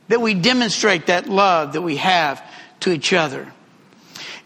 that 0.08 0.20
we 0.20 0.34
demonstrate 0.34 1.06
that 1.06 1.28
love 1.28 1.72
that 1.72 1.82
we 1.82 1.96
have 1.96 2.42
to 2.80 2.92
each 2.92 3.12
other. 3.12 3.52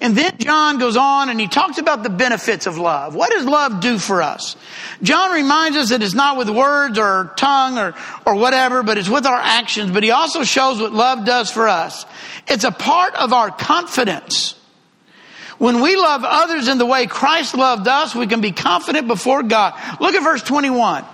And 0.00 0.16
then 0.16 0.36
John 0.38 0.78
goes 0.78 0.96
on 0.96 1.30
and 1.30 1.40
he 1.40 1.48
talks 1.48 1.78
about 1.78 2.02
the 2.02 2.10
benefits 2.10 2.66
of 2.66 2.78
love. 2.78 3.14
What 3.14 3.30
does 3.30 3.44
love 3.44 3.80
do 3.80 3.98
for 3.98 4.22
us? 4.22 4.56
John 5.02 5.32
reminds 5.32 5.78
us 5.78 5.90
that 5.90 6.02
it's 6.02 6.14
not 6.14 6.36
with 6.36 6.50
words 6.50 6.98
or 6.98 7.32
tongue 7.36 7.78
or, 7.78 7.94
or 8.26 8.34
whatever, 8.34 8.82
but 8.82 8.98
it's 8.98 9.08
with 9.08 9.24
our 9.24 9.40
actions. 9.40 9.90
But 9.92 10.02
he 10.02 10.10
also 10.10 10.42
shows 10.44 10.80
what 10.80 10.92
love 10.92 11.24
does 11.24 11.50
for 11.50 11.68
us. 11.68 12.04
It's 12.46 12.64
a 12.64 12.72
part 12.72 13.14
of 13.14 13.32
our 13.32 13.50
confidence. 13.50 14.56
When 15.58 15.80
we 15.80 15.96
love 15.96 16.22
others 16.24 16.68
in 16.68 16.78
the 16.78 16.86
way 16.86 17.06
Christ 17.06 17.54
loved 17.54 17.86
us, 17.86 18.14
we 18.14 18.26
can 18.26 18.40
be 18.40 18.52
confident 18.52 19.06
before 19.06 19.42
God. 19.42 19.74
Look 20.00 20.14
at 20.14 20.22
verse 20.22 20.42
21. 20.42 21.04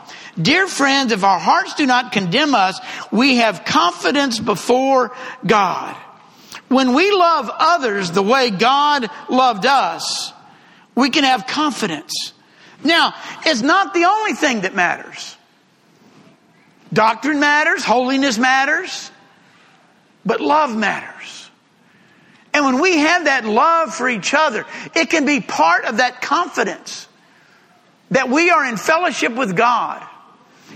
Dear 0.41 0.69
friends, 0.69 1.13
if 1.13 1.25
our 1.25 1.39
hearts 1.39 1.75
do 1.75 1.87
not 1.87 2.13
condemn 2.13 2.55
us, 2.55 2.81
we 3.11 3.37
have 3.37 3.65
confidence 3.65 4.39
before 4.39 5.15
God. 5.45 5.97
When 6.69 6.95
we 6.95 7.11
love 7.11 7.51
others 7.53 8.13
the 8.13 8.23
way 8.23 8.51
God 8.51 9.09
loved 9.29 9.67
us, 9.67 10.33
we 10.95 11.11
can 11.11 11.25
have 11.25 11.47
confidence. 11.47 12.33
Now, 12.85 13.13
it's 13.45 13.61
not 13.61 13.93
the 13.93 14.05
only 14.05 14.35
thing 14.35 14.61
that 14.61 14.75
matters. 14.75 15.37
Doctrine 16.93 17.41
matters, 17.41 17.85
holiness 17.85 18.39
matters, 18.39 19.11
but 20.25 20.41
love 20.41 20.77
matters. 20.77 21.51
And 22.53 22.65
when 22.65 22.81
we 22.81 22.99
have 22.99 23.25
that 23.25 23.45
love 23.45 23.95
for 23.95 24.09
each 24.09 24.33
other, 24.35 24.65
it 24.95 25.11
can 25.11 25.27
be 25.27 25.41
part 25.41 25.85
of 25.85 25.99
that 25.99 26.21
confidence 26.23 27.07
that 28.11 28.29
we 28.29 28.51
are 28.51 28.65
in 28.65 28.77
fellowship 28.77 29.35
with 29.35 29.57
God 29.57 30.05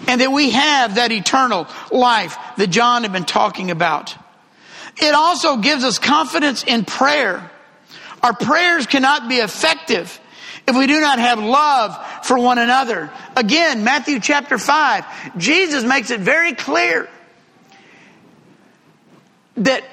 and 0.07 0.21
that 0.21 0.33
we 0.33 0.51
have 0.51 0.97
that 0.97 1.13
eternal 1.13 1.67
life 1.91 2.37
that 2.57 2.69
John 2.69 3.03
had 3.03 3.13
been 3.13 3.25
talking 3.25 3.71
about. 3.71 4.17
It 4.97 5.15
also 5.15 5.57
gives 5.57 5.85
us 5.85 5.99
confidence 5.99 6.63
in 6.65 6.85
prayer. 6.85 7.51
Our 8.23 8.35
prayers 8.35 8.87
cannot 8.87 9.29
be 9.29 9.37
effective 9.37 10.21
if 10.67 10.77
we 10.77 10.87
do 10.87 11.01
not 11.01 11.19
have 11.19 11.39
love 11.39 11.97
for 12.25 12.39
one 12.39 12.59
another. 12.59 13.11
Again, 13.37 13.85
Matthew 13.85 14.21
chapter 14.21 14.57
5, 14.57 15.37
Jesus 15.37 15.85
makes 15.85 16.11
it 16.11 16.21
very 16.21 16.55
clear 16.55 17.09
that 19.57 19.85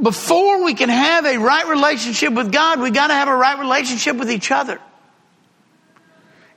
before 0.00 0.64
we 0.64 0.74
can 0.74 0.88
have 0.88 1.26
a 1.26 1.38
right 1.38 1.68
relationship 1.68 2.32
with 2.32 2.52
God, 2.52 2.80
we 2.80 2.90
got 2.90 3.08
to 3.08 3.14
have 3.14 3.28
a 3.28 3.36
right 3.36 3.58
relationship 3.58 4.16
with 4.16 4.30
each 4.30 4.50
other. 4.50 4.80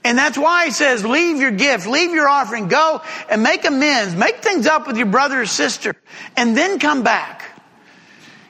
And 0.03 0.17
that's 0.17 0.37
why 0.37 0.65
he 0.65 0.71
says, 0.71 1.05
leave 1.05 1.37
your 1.37 1.51
gift, 1.51 1.87
leave 1.87 2.11
your 2.11 2.27
offering, 2.27 2.67
go 2.67 3.01
and 3.29 3.41
make 3.41 3.65
amends, 3.65 4.15
make 4.15 4.37
things 4.37 4.67
up 4.67 4.85
with 4.85 4.97
your 4.97 5.05
brother 5.05 5.41
or 5.41 5.45
sister, 5.45 5.95
and 6.35 6.57
then 6.57 6.77
come 6.79 7.03
back. 7.03 7.43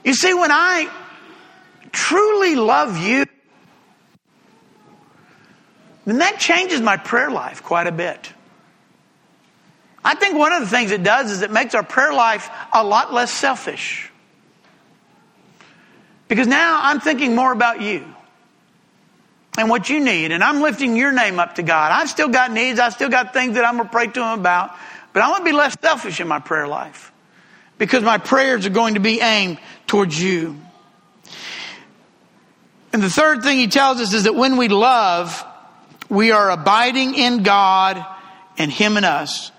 You 0.03 0.13
see, 0.13 0.33
when 0.33 0.51
I 0.51 0.91
truly 1.91 2.55
love 2.55 2.97
you, 2.97 3.25
then 6.05 6.17
that 6.17 6.39
changes 6.39 6.81
my 6.81 6.97
prayer 6.97 7.29
life 7.29 7.63
quite 7.63 7.87
a 7.87 7.91
bit. 7.91 8.33
I 10.03 10.15
think 10.15 10.35
one 10.35 10.51
of 10.51 10.61
the 10.61 10.67
things 10.67 10.91
it 10.91 11.03
does 11.03 11.31
is 11.31 11.41
it 11.43 11.51
makes 11.51 11.75
our 11.75 11.83
prayer 11.83 12.13
life 12.13 12.49
a 12.73 12.83
lot 12.83 13.13
less 13.13 13.31
selfish. 13.31 14.11
Because 16.27 16.47
now 16.47 16.79
I'm 16.81 16.99
thinking 16.99 17.35
more 17.35 17.53
about 17.53 17.81
you 17.81 18.12
and 19.57 19.69
what 19.69 19.89
you 19.89 19.99
need. 19.99 20.31
And 20.31 20.43
I'm 20.43 20.61
lifting 20.61 20.95
your 20.95 21.11
name 21.11 21.39
up 21.39 21.55
to 21.55 21.63
God. 21.63 21.91
I've 21.91 22.09
still 22.09 22.29
got 22.29 22.51
needs. 22.51 22.79
I've 22.79 22.93
still 22.93 23.09
got 23.09 23.33
things 23.33 23.55
that 23.55 23.65
I'm 23.65 23.75
going 23.75 23.87
to 23.87 23.91
pray 23.91 24.07
to 24.07 24.19
Him 24.19 24.39
about. 24.39 24.75
But 25.13 25.21
I 25.21 25.29
want 25.29 25.39
to 25.39 25.45
be 25.45 25.55
less 25.55 25.75
selfish 25.81 26.19
in 26.19 26.27
my 26.27 26.39
prayer 26.39 26.67
life 26.67 27.11
because 27.77 28.03
my 28.03 28.17
prayers 28.17 28.65
are 28.65 28.71
going 28.71 28.95
to 28.95 28.99
be 28.99 29.19
aimed 29.19 29.59
towards 29.87 30.19
you. 30.21 30.59
And 32.91 33.01
the 33.01 33.09
third 33.09 33.43
thing 33.43 33.57
He 33.57 33.67
tells 33.67 33.99
us 33.99 34.13
is 34.13 34.23
that 34.23 34.35
when 34.35 34.57
we 34.57 34.67
love, 34.67 35.43
we 36.09 36.31
are 36.31 36.51
abiding 36.51 37.15
in 37.15 37.43
God 37.43 38.03
and 38.57 38.71
Him 38.71 38.97
and 38.97 39.05
us. 39.05 39.51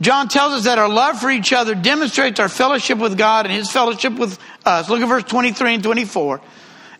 John 0.00 0.28
tells 0.28 0.52
us 0.52 0.64
that 0.64 0.78
our 0.78 0.88
love 0.88 1.20
for 1.20 1.30
each 1.30 1.52
other 1.52 1.74
demonstrates 1.74 2.38
our 2.38 2.48
fellowship 2.48 2.98
with 2.98 3.18
God 3.18 3.46
and 3.46 3.54
his 3.54 3.70
fellowship 3.70 4.12
with 4.12 4.38
us. 4.64 4.88
Look 4.88 5.00
at 5.00 5.08
verse 5.08 5.24
23 5.24 5.74
and 5.74 5.82
24. 5.82 6.40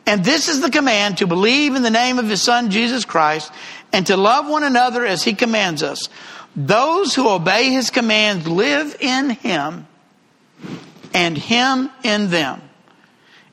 And 0.09 0.25
this 0.25 0.49
is 0.49 0.63
the 0.63 0.71
command 0.71 1.19
to 1.19 1.27
believe 1.27 1.75
in 1.75 1.83
the 1.83 1.91
name 1.91 2.19
of 2.19 2.31
his 2.31 2.41
son 2.41 2.71
Jesus 2.71 3.05
Christ 3.05 3.53
and 3.93 4.07
to 4.07 4.17
love 4.17 4.49
one 4.49 4.65
another 4.65 5.05
as 5.05 5.23
he 5.23 5.35
commands 5.35 5.83
us. 5.83 6.09
Those 6.57 7.15
who 7.15 7.29
obey 7.29 7.71
his 7.73 7.91
commands 7.91 8.49
live 8.49 8.97
in 9.01 9.29
him 9.29 9.87
and 11.13 11.37
him 11.37 11.91
in 12.03 12.31
them. 12.31 12.63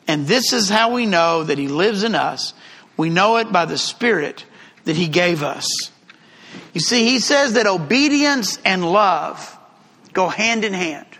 And 0.07 0.27
this 0.27 0.53
is 0.53 0.69
how 0.69 0.93
we 0.93 1.05
know 1.05 1.43
that 1.43 1.57
he 1.57 1.67
lives 1.67 2.03
in 2.03 2.15
us. 2.15 2.53
We 2.95 3.09
know 3.09 3.35
it 3.35 3.51
by 3.51 3.65
the 3.65 3.77
Spirit 3.77 4.45
that 4.85 4.95
he 4.95 5.09
gave 5.09 5.43
us. 5.43 5.67
You 6.73 6.79
see, 6.79 7.03
he 7.03 7.19
says 7.19 7.53
that 7.53 7.67
obedience 7.67 8.59
and 8.63 8.89
love 8.89 9.57
go 10.13 10.29
hand 10.29 10.63
in 10.63 10.71
hand. 10.71 11.14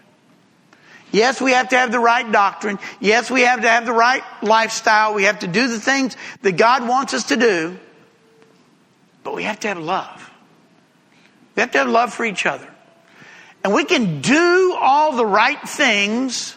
Yes, 1.16 1.40
we 1.40 1.54
have 1.54 1.70
to 1.70 1.78
have 1.78 1.94
the 1.94 2.00
right 2.00 2.30
doctrine. 2.30 2.78
Yes, 3.00 3.32
we 3.32 3.44
have 3.44 3.62
to 3.62 3.70
have 3.70 3.86
the 3.86 3.94
right 3.94 4.22
lifestyle. 4.42 5.14
We 5.14 5.24
have 5.24 5.40
to 5.40 5.48
do 5.48 5.70
the 5.70 5.80
things 5.80 6.18
that 6.42 6.58
God 6.58 6.86
wants 6.86 7.14
us 7.14 7.30
to 7.30 7.38
do. 7.38 7.80
But 9.24 9.34
we 9.34 9.44
have 9.44 9.58
to 9.62 9.70
have 9.70 9.80
love. 9.80 10.30
We 11.56 11.62
have 11.62 11.72
to 11.72 11.78
have 11.78 11.88
love 11.88 12.14
for 12.14 12.26
each 12.26 12.46
other. 12.46 12.68
And 13.64 13.74
we 13.74 13.86
can 13.86 14.20
do 14.20 14.78
all 14.78 15.16
the 15.16 15.26
right 15.26 15.58
things, 15.66 16.54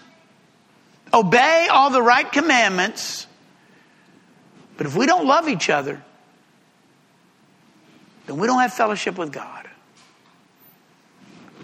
obey 1.15 1.69
all 1.71 1.91
the 1.91 2.03
right 2.03 2.31
commandments, 2.31 3.29
but 4.77 4.89
if 4.89 4.97
we 4.97 5.07
don't 5.07 5.29
love 5.29 5.49
each 5.49 5.71
other, 5.71 6.03
then 8.27 8.39
we 8.39 8.49
don't 8.49 8.59
have 8.59 8.75
fellowship 8.75 9.19
with 9.19 9.33
God. 9.33 9.69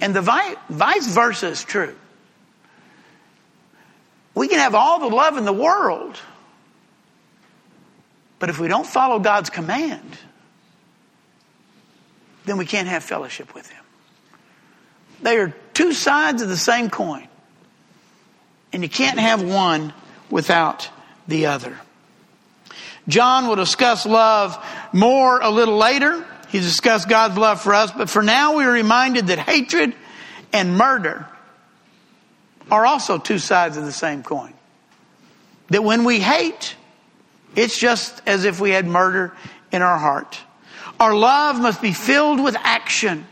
And 0.01 0.15
the 0.15 0.23
vice 0.23 1.07
versa 1.09 1.49
is 1.49 1.65
true. 1.65 1.97
We 4.35 4.49
can 4.49 4.59
have 4.59 4.75
all 4.75 4.99
the 4.99 5.15
love 5.15 5.37
in 5.37 5.45
the 5.45 5.53
world, 5.53 6.19
but 8.39 8.51
if 8.51 8.59
we 8.59 8.69
don't 8.69 8.87
follow 8.87 9.19
God's 9.21 9.49
command, 9.49 10.19
then 12.45 12.57
we 12.57 12.67
can't 12.67 12.89
have 12.89 13.05
fellowship 13.05 13.55
with 13.55 13.71
Him. 13.71 13.83
They 15.23 15.39
are 15.39 15.55
two 15.73 15.93
sides 15.93 16.43
of 16.43 16.49
the 16.49 16.57
same 16.57 16.91
coin, 16.91 17.29
and 18.73 18.83
you 18.83 18.89
can't 18.89 19.19
have 19.19 19.43
one 19.43 19.93
without 20.31 20.91
the 21.29 21.47
other. 21.47 21.79
John 23.07 23.47
will 23.47 23.57
discuss 23.57 24.05
love 24.05 24.59
more 24.93 25.41
a 25.41 25.51
little 25.51 25.77
later. 25.77 26.27
He 26.49 26.59
discussed 26.59 27.09
God's 27.09 27.39
love 27.39 27.61
for 27.61 27.75
us, 27.75 27.93
but 27.93 28.11
for 28.11 28.23
now 28.23 28.57
we 28.57 28.65
are 28.65 28.73
reminded 28.73 29.29
that 29.29 29.39
hatred 29.39 29.95
and 30.53 30.77
murder 30.77 31.27
are 32.71 32.87
also 32.87 33.19
two 33.19 33.39
sides 33.39 33.77
of 33.77 33.85
the 33.85 33.93
same 33.93 34.23
coin. 34.23 34.55
That 35.69 35.83
when 35.83 36.05
we 36.05 36.21
hate, 36.21 36.77
it's 37.57 37.79
just 37.79 38.23
as 38.27 38.45
if 38.45 38.61
we 38.61 38.71
had 38.71 38.87
murder 38.87 39.35
in 39.73 39.83
our 39.83 39.99
heart. 39.99 40.39
Our 41.01 41.15
love 41.15 41.61
must 41.61 41.83
be 41.83 41.93
filled 41.93 42.43
with 42.43 42.57
action, 42.59 43.27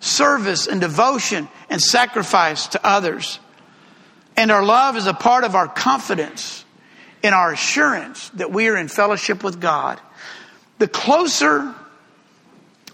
service, 0.00 0.66
and 0.66 0.80
devotion 0.80 1.48
and 1.68 1.80
sacrifice 1.80 2.68
to 2.68 2.86
others. 2.86 3.38
And 4.36 4.50
our 4.50 4.64
love 4.64 4.96
is 4.96 5.06
a 5.06 5.14
part 5.14 5.44
of 5.44 5.54
our 5.54 5.68
confidence 5.68 6.64
in 7.22 7.34
our 7.34 7.52
assurance 7.52 8.28
that 8.30 8.52
we 8.52 8.68
are 8.68 8.76
in 8.76 8.88
fellowship 8.88 9.42
with 9.42 9.60
God. 9.60 10.00
The 10.78 10.88
closer 10.88 11.74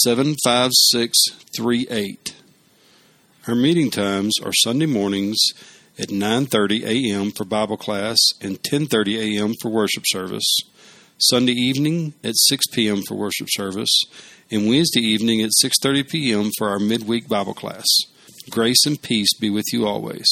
75638. 0.04 2.34
Our 3.46 3.54
meeting 3.54 3.90
times 3.90 4.32
are 4.42 4.52
Sunday 4.52 4.86
mornings 4.86 5.36
at 5.98 6.08
9:30 6.08 6.84
a.m. 6.84 7.32
for 7.32 7.44
Bible 7.44 7.76
class 7.76 8.16
and 8.40 8.62
10:30 8.62 9.38
a.m. 9.38 9.52
for 9.60 9.70
worship 9.70 10.04
service. 10.06 10.56
Sunday 11.18 11.52
evening 11.52 12.12
at 12.22 12.36
6 12.36 12.66
p.m. 12.72 13.02
for 13.08 13.14
worship 13.14 13.48
service, 13.50 14.02
and 14.50 14.68
Wednesday 14.68 15.00
evening 15.00 15.40
at 15.40 15.50
6:30 15.62 16.08
p.m. 16.08 16.50
for 16.58 16.68
our 16.68 16.78
midweek 16.78 17.28
Bible 17.28 17.54
class. 17.54 17.86
Grace 18.50 18.84
and 18.86 19.00
peace 19.00 19.34
be 19.38 19.50
with 19.50 19.64
you 19.72 19.86
always. 19.86 20.28